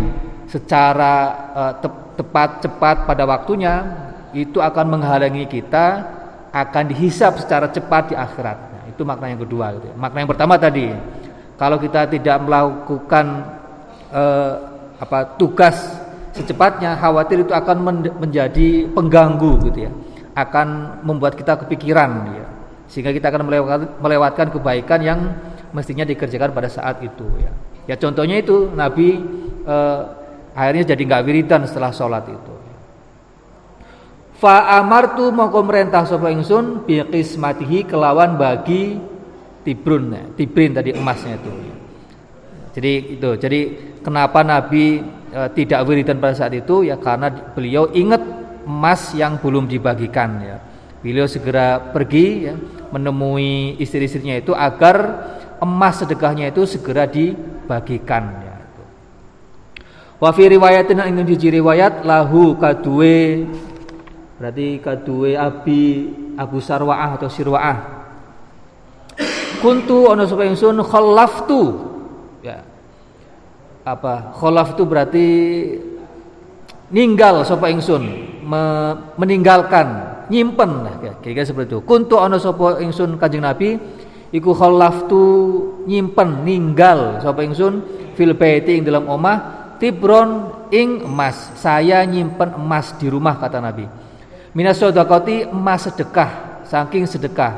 secara 0.46 1.14
uh, 1.54 1.74
te 1.82 1.90
tepat 2.20 2.62
cepat 2.62 3.10
pada 3.10 3.24
waktunya 3.26 3.74
itu 4.36 4.62
akan 4.62 5.00
menghalangi 5.00 5.50
kita 5.50 6.04
akan 6.54 6.84
dihisap 6.94 7.42
secara 7.42 7.72
cepat 7.74 8.14
di 8.14 8.16
akhirat. 8.18 8.58
Nah, 8.60 8.84
itu 8.86 9.02
makna 9.02 9.34
yang 9.34 9.42
kedua. 9.42 9.74
Gitu. 9.78 9.90
Ya. 9.90 9.96
Makna 9.98 10.18
yang 10.22 10.30
pertama 10.30 10.60
tadi, 10.62 10.94
kalau 11.58 11.82
kita 11.82 12.06
tidak 12.12 12.38
melakukan 12.44 13.26
uh, 14.14 14.54
apa 15.00 15.40
tugas 15.40 15.76
secepatnya, 16.36 16.96
khawatir 17.00 17.44
itu 17.44 17.54
akan 17.56 17.78
men 17.82 17.98
menjadi 18.20 18.86
pengganggu 18.92 19.52
gitu 19.72 19.80
ya, 19.90 19.92
akan 20.38 21.02
membuat 21.04 21.36
kita 21.40 21.58
kepikiran, 21.66 22.12
ya. 22.38 22.48
sehingga 22.90 23.12
kita 23.12 23.32
akan 23.34 23.42
melewatkan, 23.50 23.80
melewatkan 24.02 24.48
kebaikan 24.54 25.00
yang 25.02 25.20
mestinya 25.74 26.06
dikerjakan 26.06 26.54
pada 26.54 26.70
saat 26.70 27.02
itu 27.06 27.26
ya. 27.42 27.52
Ya 27.90 27.96
contohnya 27.98 28.38
itu 28.38 28.70
Nabi 28.70 29.18
eh, 29.66 30.02
akhirnya 30.54 30.94
jadi 30.94 31.02
nggak 31.10 31.24
wiridan 31.26 31.66
setelah 31.66 31.90
sholat 31.90 32.26
itu. 32.30 32.54
Fa 34.40 34.80
amartu 34.80 35.34
mongko 35.34 35.60
merentah 35.66 36.06
sapa 36.08 36.32
ingsun 36.32 36.86
bi 36.88 37.02
kelawan 37.84 38.40
bagi 38.40 38.96
tibrun 39.66 40.34
tibrin 40.38 40.72
tadi 40.72 40.96
emasnya 40.96 41.36
itu. 41.36 41.52
Jadi 42.78 42.94
itu. 43.20 43.30
Jadi 43.36 43.60
kenapa 44.02 44.44
Nabi 44.44 45.04
e, 45.30 45.40
tidak 45.56 45.86
wiridan 45.86 46.20
pada 46.20 46.36
saat 46.36 46.54
itu 46.56 46.88
ya 46.88 47.00
karena 47.00 47.30
beliau 47.30 47.92
ingat 47.92 48.22
emas 48.66 49.14
yang 49.18 49.40
belum 49.40 49.66
dibagikan 49.66 50.30
ya. 50.44 50.58
Beliau 51.00 51.26
segera 51.32 51.80
pergi 51.80 52.26
ya 52.52 52.54
menemui 52.92 53.80
istri-istrinya 53.80 54.36
itu 54.36 54.52
agar 54.52 54.98
emas 55.64 56.04
sedekahnya 56.04 56.52
itu 56.52 56.68
segera 56.68 57.08
dibagikan 57.08 58.24
ya. 58.44 58.56
Wa 60.20 60.36
fi 60.36 60.52
riwayatin 60.52 61.00
ing 61.00 61.24
di 61.24 61.48
riwayat 61.48 62.04
lahu 62.04 62.60
kadue 62.60 63.48
berarti 64.36 64.80
kadue 64.84 65.40
abi 65.40 65.84
Abu 66.40 66.64
Sarwaah 66.64 67.20
atau 67.20 67.28
Sirwaah. 67.28 68.00
Kuntu 69.60 70.08
ono 70.08 70.24
sapa 70.24 70.48
ingsun 70.48 70.80
khallaftu. 70.80 71.89
Apa? 73.90 74.38
Khallaftu 74.38 74.86
berarti 74.86 75.28
ninggal 76.94 77.42
sapa 77.42 77.74
ingsun 77.74 78.04
me, 78.46 78.62
meninggalkan 79.18 79.88
nyimpen 80.30 80.86
lah 80.86 80.94
kira-kira 81.02 81.42
seperti 81.42 81.74
itu. 81.74 81.82
Kuntu 81.82 82.22
ono 82.22 82.38
sapa 82.38 82.78
ingsun 82.86 83.18
Kanjeng 83.18 83.42
Nabi 83.42 83.82
iku 84.30 84.54
khallaftu 84.54 85.22
nyimpen 85.90 86.46
ninggal 86.46 87.18
sapa 87.18 87.42
ingsun 87.42 87.82
fil 88.14 88.38
baiti 88.38 88.78
ing 88.78 88.86
dalam 88.86 89.10
omah 89.10 89.38
tibron 89.82 90.54
ing 90.70 91.10
emas 91.10 91.58
saya 91.58 92.06
nyimpen 92.06 92.62
emas 92.62 92.94
di 93.02 93.10
rumah 93.10 93.42
kata 93.42 93.58
Nabi 93.58 93.90
minas 94.54 94.78
sedekati 94.78 95.50
emas 95.50 95.90
sedekah 95.90 96.62
saking 96.70 97.10
sedekah 97.10 97.54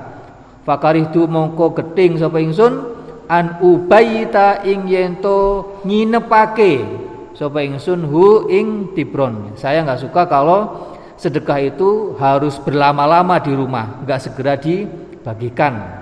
fakarihtu 0.64 1.28
mongko 1.28 1.76
geting 1.76 2.16
sapa 2.16 2.40
ingsun 2.40 3.01
an 3.32 3.64
ubayita 3.64 4.68
ing 4.68 4.92
yento 4.92 5.80
nginepake 5.88 6.84
sapa 7.32 7.64
ingsun 7.64 8.04
hu 8.04 8.52
ing 8.52 8.92
tibron 8.92 9.56
saya 9.56 9.88
nggak 9.88 10.04
suka 10.04 10.28
kalau 10.28 10.92
sedekah 11.16 11.64
itu 11.64 12.20
harus 12.20 12.60
berlama-lama 12.60 13.40
di 13.40 13.56
rumah 13.56 14.04
nggak 14.04 14.20
segera 14.20 14.60
dibagikan 14.60 16.02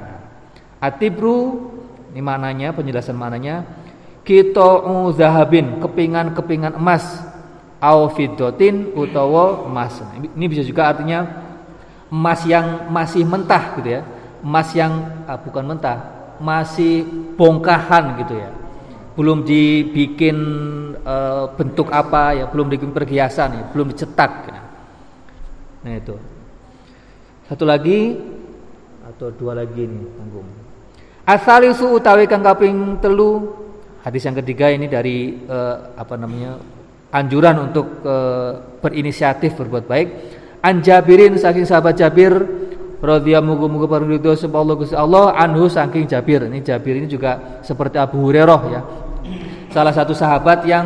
Atibru 0.79 1.69
ini 2.15 2.23
mananya 2.23 2.71
penjelasan 2.71 3.13
mananya 3.13 3.67
kita 4.23 4.87
zahabin 5.19 5.83
kepingan-kepingan 5.83 6.79
emas 6.79 7.03
au 7.83 8.11
fidotin 8.11 8.91
utawa 8.95 9.67
emas. 9.67 9.99
Ini 10.15 10.45
bisa 10.47 10.63
juga 10.63 10.91
artinya 10.91 11.25
emas 12.11 12.43
yang 12.47 12.87
masih 12.91 13.23
mentah 13.27 13.75
gitu 13.79 13.89
ya. 13.99 14.01
Emas 14.39 14.71
yang 14.71 15.03
ah, 15.27 15.35
bukan 15.35 15.67
mentah, 15.67 16.18
masih 16.39 17.03
bongkahan 17.35 18.19
gitu 18.25 18.33
ya. 18.39 18.49
Belum 19.13 19.43
dibikin 19.43 20.37
e, 20.99 21.15
bentuk 21.59 21.91
apa 21.91 22.35
ya, 22.39 22.45
belum 22.47 22.71
dibikin 22.71 22.95
perhiasan 22.95 23.49
ya, 23.59 23.63
belum 23.75 23.91
dicetak 23.91 24.31
ya. 24.47 24.61
Nah 25.83 25.93
itu. 25.95 26.15
Satu 27.51 27.67
lagi 27.67 28.15
atau 29.03 29.33
dua 29.35 29.57
lagi 29.57 29.83
nih 29.83 30.07
tanggung. 30.15 30.47
Asalisu 31.27 31.93
utawi 31.93 32.25
kang 32.25 32.41
kaping 32.41 32.97
telu 33.03 33.53
hadis 34.01 34.23
yang 34.25 34.37
ketiga 34.39 34.71
ini 34.71 34.87
dari 34.87 35.45
uh, 35.45 35.93
apa 35.93 36.15
namanya 36.15 36.57
anjuran 37.13 37.69
untuk 37.69 38.01
uh, 38.05 38.79
berinisiatif 38.79 39.57
berbuat 39.59 39.85
baik 39.89 40.07
an 40.61 40.81
Jabirin 40.85 41.35
saking 41.35 41.65
sahabat 41.65 41.97
Jabir 41.97 42.33
radhiyallahu 42.99 43.55
muga-muga 43.55 43.87
paringridho 43.87 44.35
sapa 44.35 44.59
Allah 44.59 44.75
Gusti 44.75 44.95
Allah 44.95 45.35
anhu 45.35 45.71
saking 45.71 46.05
Jabir 46.05 46.47
ini 46.47 46.59
Jabir 46.59 46.99
ini 46.99 47.07
juga 47.07 47.61
seperti 47.63 47.95
Abu 47.99 48.23
Hurairah 48.27 48.61
ya 48.71 48.81
salah 49.71 49.93
satu 49.95 50.11
sahabat 50.11 50.67
yang 50.67 50.85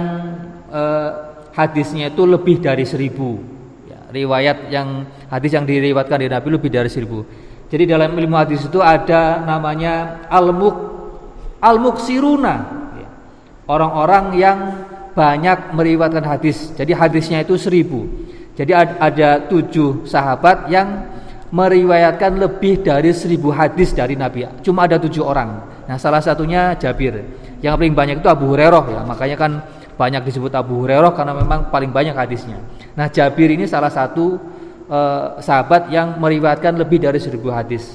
uh, 0.69 1.10
hadisnya 1.54 2.13
itu 2.13 2.23
lebih 2.26 2.62
dari 2.62 2.86
seribu 2.86 3.41
ya, 3.89 3.99
riwayat 4.13 4.69
yang 4.69 5.10
hadis 5.30 5.52
yang 5.58 5.65
diriwatkan 5.65 6.21
dari 6.21 6.30
Nabi 6.30 6.47
lebih 6.54 6.69
dari 6.69 6.89
seribu 6.89 7.26
jadi 7.73 7.89
dalam 7.89 8.13
ilmu 8.13 8.38
hadis 8.38 8.69
itu 8.69 8.78
ada 8.86 9.41
namanya 9.41 10.21
al-muk 10.30 10.93
al-muksiruna. 11.58 12.56
Ya. 12.99 13.10
Orang-orang 13.65 14.26
yang 14.38 14.58
banyak 15.17 15.71
meriwayatkan 15.73 16.21
hadis. 16.21 16.69
Jadi 16.78 16.93
hadisnya 16.93 17.41
itu 17.41 17.58
seribu. 17.58 18.06
Jadi 18.54 18.78
ada 18.78 19.41
tujuh 19.49 20.06
sahabat 20.06 20.69
yang 20.69 21.12
meriwayatkan 21.53 22.41
lebih 22.41 22.81
dari 22.81 23.13
seribu 23.13 23.53
hadis 23.53 23.93
dari 23.93 24.17
Nabi. 24.17 24.49
Cuma 24.65 24.89
ada 24.89 24.97
tujuh 24.97 25.21
orang. 25.21 25.61
Nah 25.85 25.97
salah 26.01 26.17
satunya 26.17 26.73
Jabir. 26.73 27.21
Yang 27.61 27.73
paling 27.77 27.93
banyak 27.93 28.15
itu 28.25 28.27
Abu 28.27 28.49
Hurairah 28.49 28.83
ya. 28.89 29.01
Makanya 29.05 29.37
kan 29.37 29.51
banyak 29.93 30.25
disebut 30.25 30.49
Abu 30.57 30.81
Hurairah 30.81 31.13
karena 31.13 31.37
memang 31.37 31.69
paling 31.69 31.93
banyak 31.93 32.17
hadisnya. 32.17 32.57
Nah 32.97 33.05
Jabir 33.05 33.53
ini 33.53 33.69
salah 33.69 33.93
satu 33.93 34.41
eh, 34.89 35.25
sahabat 35.45 35.93
yang 35.93 36.17
meriwayatkan 36.17 36.73
lebih 36.73 37.05
dari 37.05 37.21
seribu 37.21 37.53
hadis. 37.53 37.86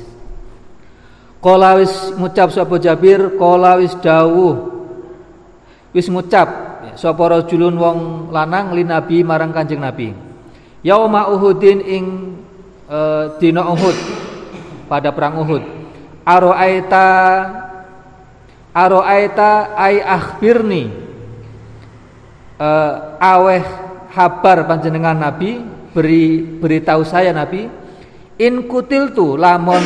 Qala 1.43 1.83
wis 1.83 2.15
ngucap 2.15 2.55
sapa 2.55 2.79
Jabir, 2.79 3.35
qala 3.35 3.83
wis 3.83 3.95
dawuh. 3.99 4.79
Wis 5.91 6.07
ngucap 6.07 6.47
sapa 6.95 7.23
rajulun 7.27 7.75
wong 7.75 7.99
lanang 8.31 8.71
li 8.71 8.87
Nabi 8.87 9.27
marang 9.27 9.51
Kanjeng 9.51 9.83
Nabi. 9.83 10.15
Yauma 10.87 11.27
Uhudin 11.27 11.83
ing 11.83 12.05
e, 12.89 12.99
dina 13.37 13.69
Uhud 13.69 13.97
pada 14.89 15.13
perang 15.13 15.45
Uhud. 15.45 15.65
Aroaita 16.25 17.07
Aroaita 18.73 19.77
ai 19.77 20.01
akhbirni 20.01 20.89
e, 22.57 22.69
aweh 23.21 23.65
habar 24.13 24.65
panjenengan 24.65 25.15
Nabi 25.15 25.61
beri 25.93 26.41
beritahu 26.43 27.05
saya 27.05 27.31
Nabi 27.31 27.69
in 28.41 28.65
kutil 28.71 29.13
tu 29.13 29.35
lamun 29.35 29.83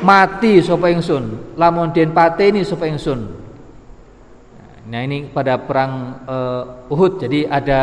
mati 0.00 0.62
sapa 0.64 0.88
ingsun 0.88 1.56
lamun 1.58 1.92
den 1.92 2.14
pateni 2.14 2.64
sapa 2.64 2.88
ingsun 2.88 3.20
nah 4.90 5.00
ini 5.06 5.30
pada 5.30 5.60
perang 5.60 6.24
uh, 6.26 6.62
Uhud 6.90 7.22
jadi 7.22 7.46
ada 7.46 7.80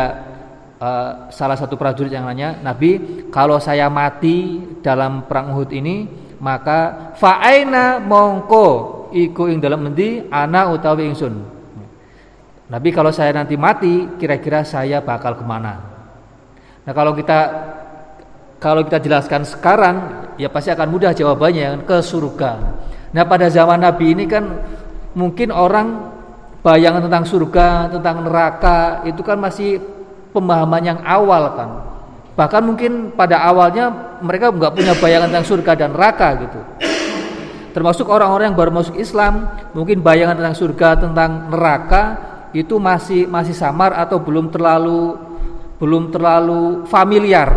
uh, 0.82 1.30
salah 1.34 1.58
satu 1.58 1.76
prajurit 1.78 2.14
yang 2.14 2.26
nanya, 2.26 2.58
Nabi, 2.62 3.26
kalau 3.34 3.58
saya 3.58 3.90
mati 3.90 4.62
dalam 4.82 5.26
perang 5.26 5.54
Uhud 5.54 5.70
ini, 5.74 6.08
maka 6.38 7.14
fa'aina 7.18 8.02
mongko 8.02 8.66
iku 9.14 9.50
ing 9.50 9.58
dalam 9.62 9.90
endi 9.90 10.26
ana 10.30 10.70
utawi 10.70 11.10
ingsun. 11.10 11.34
Nabi 12.68 12.90
kalau 12.92 13.16
saya 13.16 13.32
nanti 13.32 13.56
mati, 13.56 14.20
kira-kira 14.20 14.62
saya 14.68 15.00
bakal 15.00 15.40
ke 15.40 15.44
mana? 15.48 15.80
Nah 16.84 16.94
kalau 16.94 17.16
kita 17.16 17.40
kalau 18.58 18.82
kita 18.84 19.00
jelaskan 19.00 19.46
sekarang, 19.48 19.96
ya 20.36 20.50
pasti 20.50 20.74
akan 20.74 20.88
mudah 20.90 21.16
jawabannya 21.16 21.88
ke 21.88 21.98
surga. 22.04 22.52
Nah 23.16 23.24
pada 23.24 23.48
zaman 23.48 23.80
Nabi 23.80 24.18
ini 24.18 24.26
kan 24.28 24.44
mungkin 25.16 25.54
orang 25.56 26.12
bayangan 26.60 27.08
tentang 27.08 27.24
surga, 27.24 27.88
tentang 27.96 28.28
neraka 28.28 29.08
itu 29.08 29.24
kan 29.24 29.40
masih 29.40 29.80
pemahaman 30.32 30.84
yang 30.84 31.00
awal 31.04 31.54
kan. 31.56 31.70
Bahkan 32.38 32.62
mungkin 32.62 32.92
pada 33.18 33.42
awalnya 33.50 34.18
mereka 34.22 34.54
nggak 34.54 34.74
punya 34.78 34.94
bayangan 35.02 35.28
tentang 35.34 35.48
surga 35.50 35.72
dan 35.74 35.90
neraka 35.98 36.28
gitu. 36.38 36.60
Termasuk 37.74 38.10
orang-orang 38.10 38.54
yang 38.54 38.58
baru 38.58 38.72
masuk 38.74 38.98
Islam, 38.98 39.54
mungkin 39.74 40.02
bayangan 40.02 40.38
tentang 40.38 40.58
surga, 40.58 40.90
tentang 40.98 41.50
neraka 41.54 42.04
itu 42.54 42.78
masih 42.82 43.30
masih 43.30 43.54
samar 43.54 43.94
atau 43.94 44.18
belum 44.18 44.50
terlalu 44.50 45.18
belum 45.78 46.10
terlalu 46.10 46.90
familiar. 46.90 47.54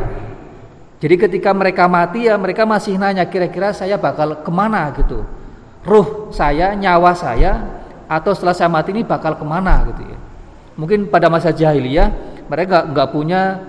Jadi 1.00 1.16
ketika 1.16 1.56
mereka 1.56 1.88
mati 1.88 2.28
ya 2.28 2.36
mereka 2.36 2.68
masih 2.68 3.00
nanya 3.00 3.24
kira-kira 3.24 3.72
saya 3.72 3.96
bakal 3.96 4.44
ke 4.44 4.50
mana 4.52 4.92
gitu. 4.92 5.24
Ruh 5.80 6.28
saya, 6.28 6.76
nyawa 6.76 7.16
saya 7.16 7.80
atau 8.04 8.36
setelah 8.36 8.52
saya 8.52 8.68
mati 8.68 8.92
ini 8.92 9.00
bakal 9.00 9.40
ke 9.40 9.44
mana 9.44 9.88
gitu 9.88 10.04
ya. 10.04 10.18
Mungkin 10.76 11.08
pada 11.08 11.32
masa 11.32 11.48
jahiliyah 11.48 12.29
mereka 12.50 12.82
nggak 12.82 13.08
punya 13.14 13.62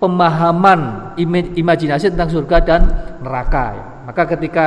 pemahaman 0.00 1.12
imajinasi 1.52 2.16
tentang 2.16 2.32
surga 2.32 2.56
dan 2.64 2.80
neraka 3.20 3.76
ya. 3.76 3.86
Maka 4.08 4.22
ketika 4.32 4.66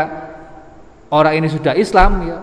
orang 1.10 1.42
ini 1.42 1.48
sudah 1.50 1.74
Islam 1.74 2.22
ya 2.30 2.38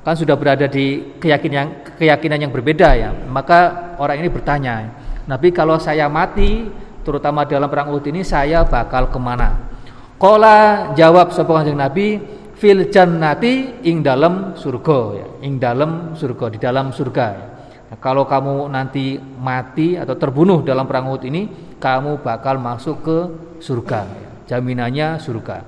kan 0.00 0.16
sudah 0.16 0.32
berada 0.40 0.64
di 0.64 1.12
keyakinan 1.20 1.84
keyakinan 2.00 2.48
yang 2.48 2.52
berbeda 2.54 2.88
ya. 2.96 3.12
Maka 3.28 3.92
orang 4.00 4.24
ini 4.24 4.32
bertanya, 4.32 4.88
Nabi 5.28 5.52
kalau 5.52 5.76
saya 5.76 6.08
mati 6.08 6.72
terutama 7.04 7.44
dalam 7.44 7.68
perang 7.68 7.92
Uhud 7.92 8.08
ini 8.08 8.24
saya 8.24 8.64
bakal 8.64 9.12
ke 9.12 9.20
mana? 9.20 9.68
Kola 10.16 10.92
jawab 10.96 11.36
sebuah 11.36 11.68
Nabi 11.68 12.16
fil 12.56 12.88
jannati 12.88 13.84
ing 13.84 14.00
dalam 14.00 14.56
surga 14.56 15.00
ya, 15.20 15.26
ing 15.44 15.60
dalam 15.60 16.16
surga 16.16 16.46
di 16.48 16.58
dalam 16.60 16.96
surga 16.96 17.26
ya. 17.28 17.49
Nah, 17.90 17.98
kalau 17.98 18.22
kamu 18.22 18.70
nanti 18.70 19.18
mati 19.18 19.98
atau 19.98 20.14
terbunuh 20.14 20.62
dalam 20.62 20.86
perang 20.86 21.10
Uhud 21.10 21.26
ini, 21.26 21.74
kamu 21.82 22.22
bakal 22.22 22.62
masuk 22.62 23.02
ke 23.02 23.18
surga. 23.58 24.06
Jaminannya 24.46 25.18
surga. 25.18 25.58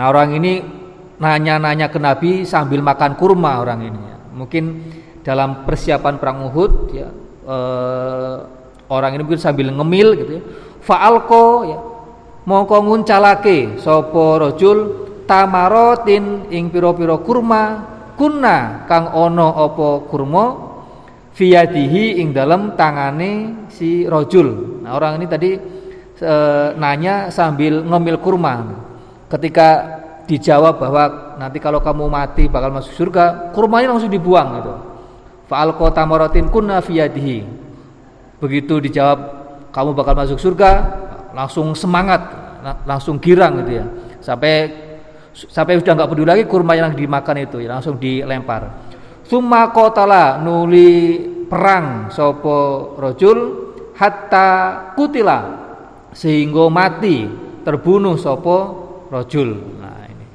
Nah, 0.00 0.04
orang 0.08 0.32
ini 0.32 0.64
nanya-nanya 1.20 1.92
ke 1.92 2.00
Nabi 2.00 2.48
sambil 2.48 2.80
makan 2.80 3.20
kurma 3.20 3.60
orang 3.60 3.84
ini. 3.84 4.00
Ya. 4.00 4.16
Mungkin 4.32 4.64
dalam 5.20 5.68
persiapan 5.68 6.16
perang 6.16 6.48
Uhud 6.48 6.72
ya, 6.96 7.12
eh, 7.52 8.36
orang 8.88 9.10
ini 9.12 9.22
mungkin 9.28 9.40
sambil 9.44 9.68
ngemil 9.76 10.08
gitu 10.24 10.32
ya. 10.40 10.42
Fa'alko 10.84 11.44
ya, 11.68 11.78
mongko 12.48 12.76
nguncalake 12.80 13.76
sapa 13.76 14.24
rajul 14.40 14.78
tamarotin 15.28 16.48
ing 16.52 16.68
pira-pira 16.68 17.16
kurma 17.20 17.92
kunna 18.16 18.84
kang 18.84 19.12
ono 19.16 19.48
opo 19.48 20.04
kurma 20.08 20.44
fiyadihi 21.34 22.22
ing 22.22 22.30
dalam 22.30 22.78
tangane 22.78 23.66
si 23.68 24.06
rojul. 24.06 24.80
Nah, 24.86 24.94
orang 24.94 25.18
ini 25.18 25.26
tadi 25.26 25.50
e, 26.18 26.34
nanya 26.78 27.28
sambil 27.34 27.82
ngemil 27.82 28.22
kurma. 28.22 28.54
Ketika 29.26 29.68
dijawab 30.30 30.78
bahwa 30.78 31.04
nanti 31.36 31.58
kalau 31.58 31.82
kamu 31.82 32.06
mati 32.06 32.46
bakal 32.46 32.70
masuk 32.70 32.94
surga, 32.94 33.50
kurmanya 33.50 33.92
langsung 33.92 34.14
dibuang 34.14 34.62
gitu. 34.62 34.74
Fa'al 35.50 35.74
kota 35.76 36.06
maratin 36.06 36.48
kunna 36.48 36.78
fiyadihi. 36.80 37.44
Begitu 38.38 38.78
dijawab 38.80 39.18
kamu 39.74 39.90
bakal 39.92 40.14
masuk 40.14 40.38
surga, 40.38 40.70
langsung 41.34 41.74
semangat, 41.74 42.22
langsung 42.86 43.18
girang 43.18 43.60
gitu 43.66 43.82
ya. 43.82 43.84
Sampai 44.22 44.70
sampai 45.34 45.82
sudah 45.82 45.98
nggak 45.98 46.10
peduli 46.14 46.30
lagi 46.30 46.44
kurma 46.46 46.78
yang 46.78 46.94
dimakan 46.94 47.42
itu, 47.42 47.58
ya, 47.58 47.74
langsung 47.74 47.98
dilempar. 47.98 48.83
Summa 49.24 49.72
kotala 49.72 50.36
nuli 50.36 51.16
perang 51.48 52.12
sopo 52.12 52.92
rojul 53.00 53.38
hatta 53.96 54.48
kutila 54.92 55.40
sehingga 56.12 56.68
mati 56.68 57.24
terbunuh 57.64 58.20
sopo 58.20 58.56
rojul. 59.08 59.80
Nah 59.80 60.04
ini 60.12 60.26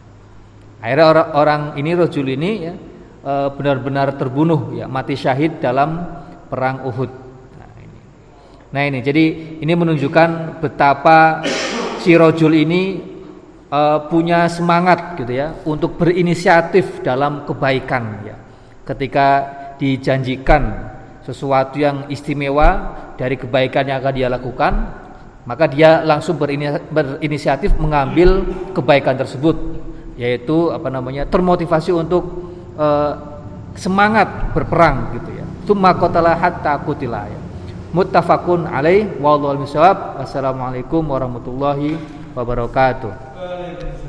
akhirnya 0.81 1.05
orang, 1.05 1.27
orang 1.37 1.61
ini 1.77 1.91
rojul 1.93 2.25
ini 2.33 2.51
ya 2.65 2.73
e, 3.21 3.33
benar-benar 3.53 4.17
terbunuh 4.17 4.73
ya 4.73 4.89
mati 4.89 5.13
syahid 5.13 5.61
dalam 5.61 6.01
perang 6.49 6.81
Uhud. 6.89 7.11
Nah 7.61 7.71
ini, 7.77 7.99
nah 8.73 8.81
ini 8.89 8.99
jadi 9.05 9.23
ini 9.61 9.73
menunjukkan 9.77 10.61
betapa 10.65 11.45
si 12.01 12.17
rojul 12.17 12.57
ini 12.57 12.97
uh, 13.69 14.07
punya 14.09 14.49
semangat 14.49 15.19
gitu 15.19 15.35
ya 15.35 15.53
untuk 15.67 15.99
berinisiatif 15.99 17.03
dalam 17.05 17.45
kebaikan 17.45 18.03
ya 18.25 18.35
ketika 18.89 19.27
dijanjikan 19.77 20.89
sesuatu 21.21 21.77
yang 21.77 22.09
istimewa 22.09 22.97
dari 23.13 23.37
kebaikan 23.37 23.85
yang 23.85 24.01
akan 24.01 24.13
dia 24.17 24.27
lakukan, 24.27 24.73
maka 25.45 25.69
dia 25.69 26.01
langsung 26.01 26.37
berinisiatif 26.37 27.77
mengambil 27.77 28.41
kebaikan 28.73 29.13
tersebut, 29.13 29.55
yaitu 30.17 30.73
apa 30.73 30.89
namanya 30.89 31.29
termotivasi 31.29 31.93
untuk 31.93 32.23
uh, 32.75 33.13
semangat 33.77 34.51
berperang 34.57 35.13
gitu 35.21 35.29
ya. 35.37 35.45
Tsumma 35.69 35.93
qatala 35.93 36.33
hatta 36.33 36.81
qutila 36.81 37.29
ya. 37.29 37.39
Muttafaqun 37.89 38.69
alaih 38.69 39.17
wallahu 39.17 39.65
Wassalamualaikum 39.65 41.01
warahmatullahi 41.05 41.97
wabarakatuh. 42.37 44.08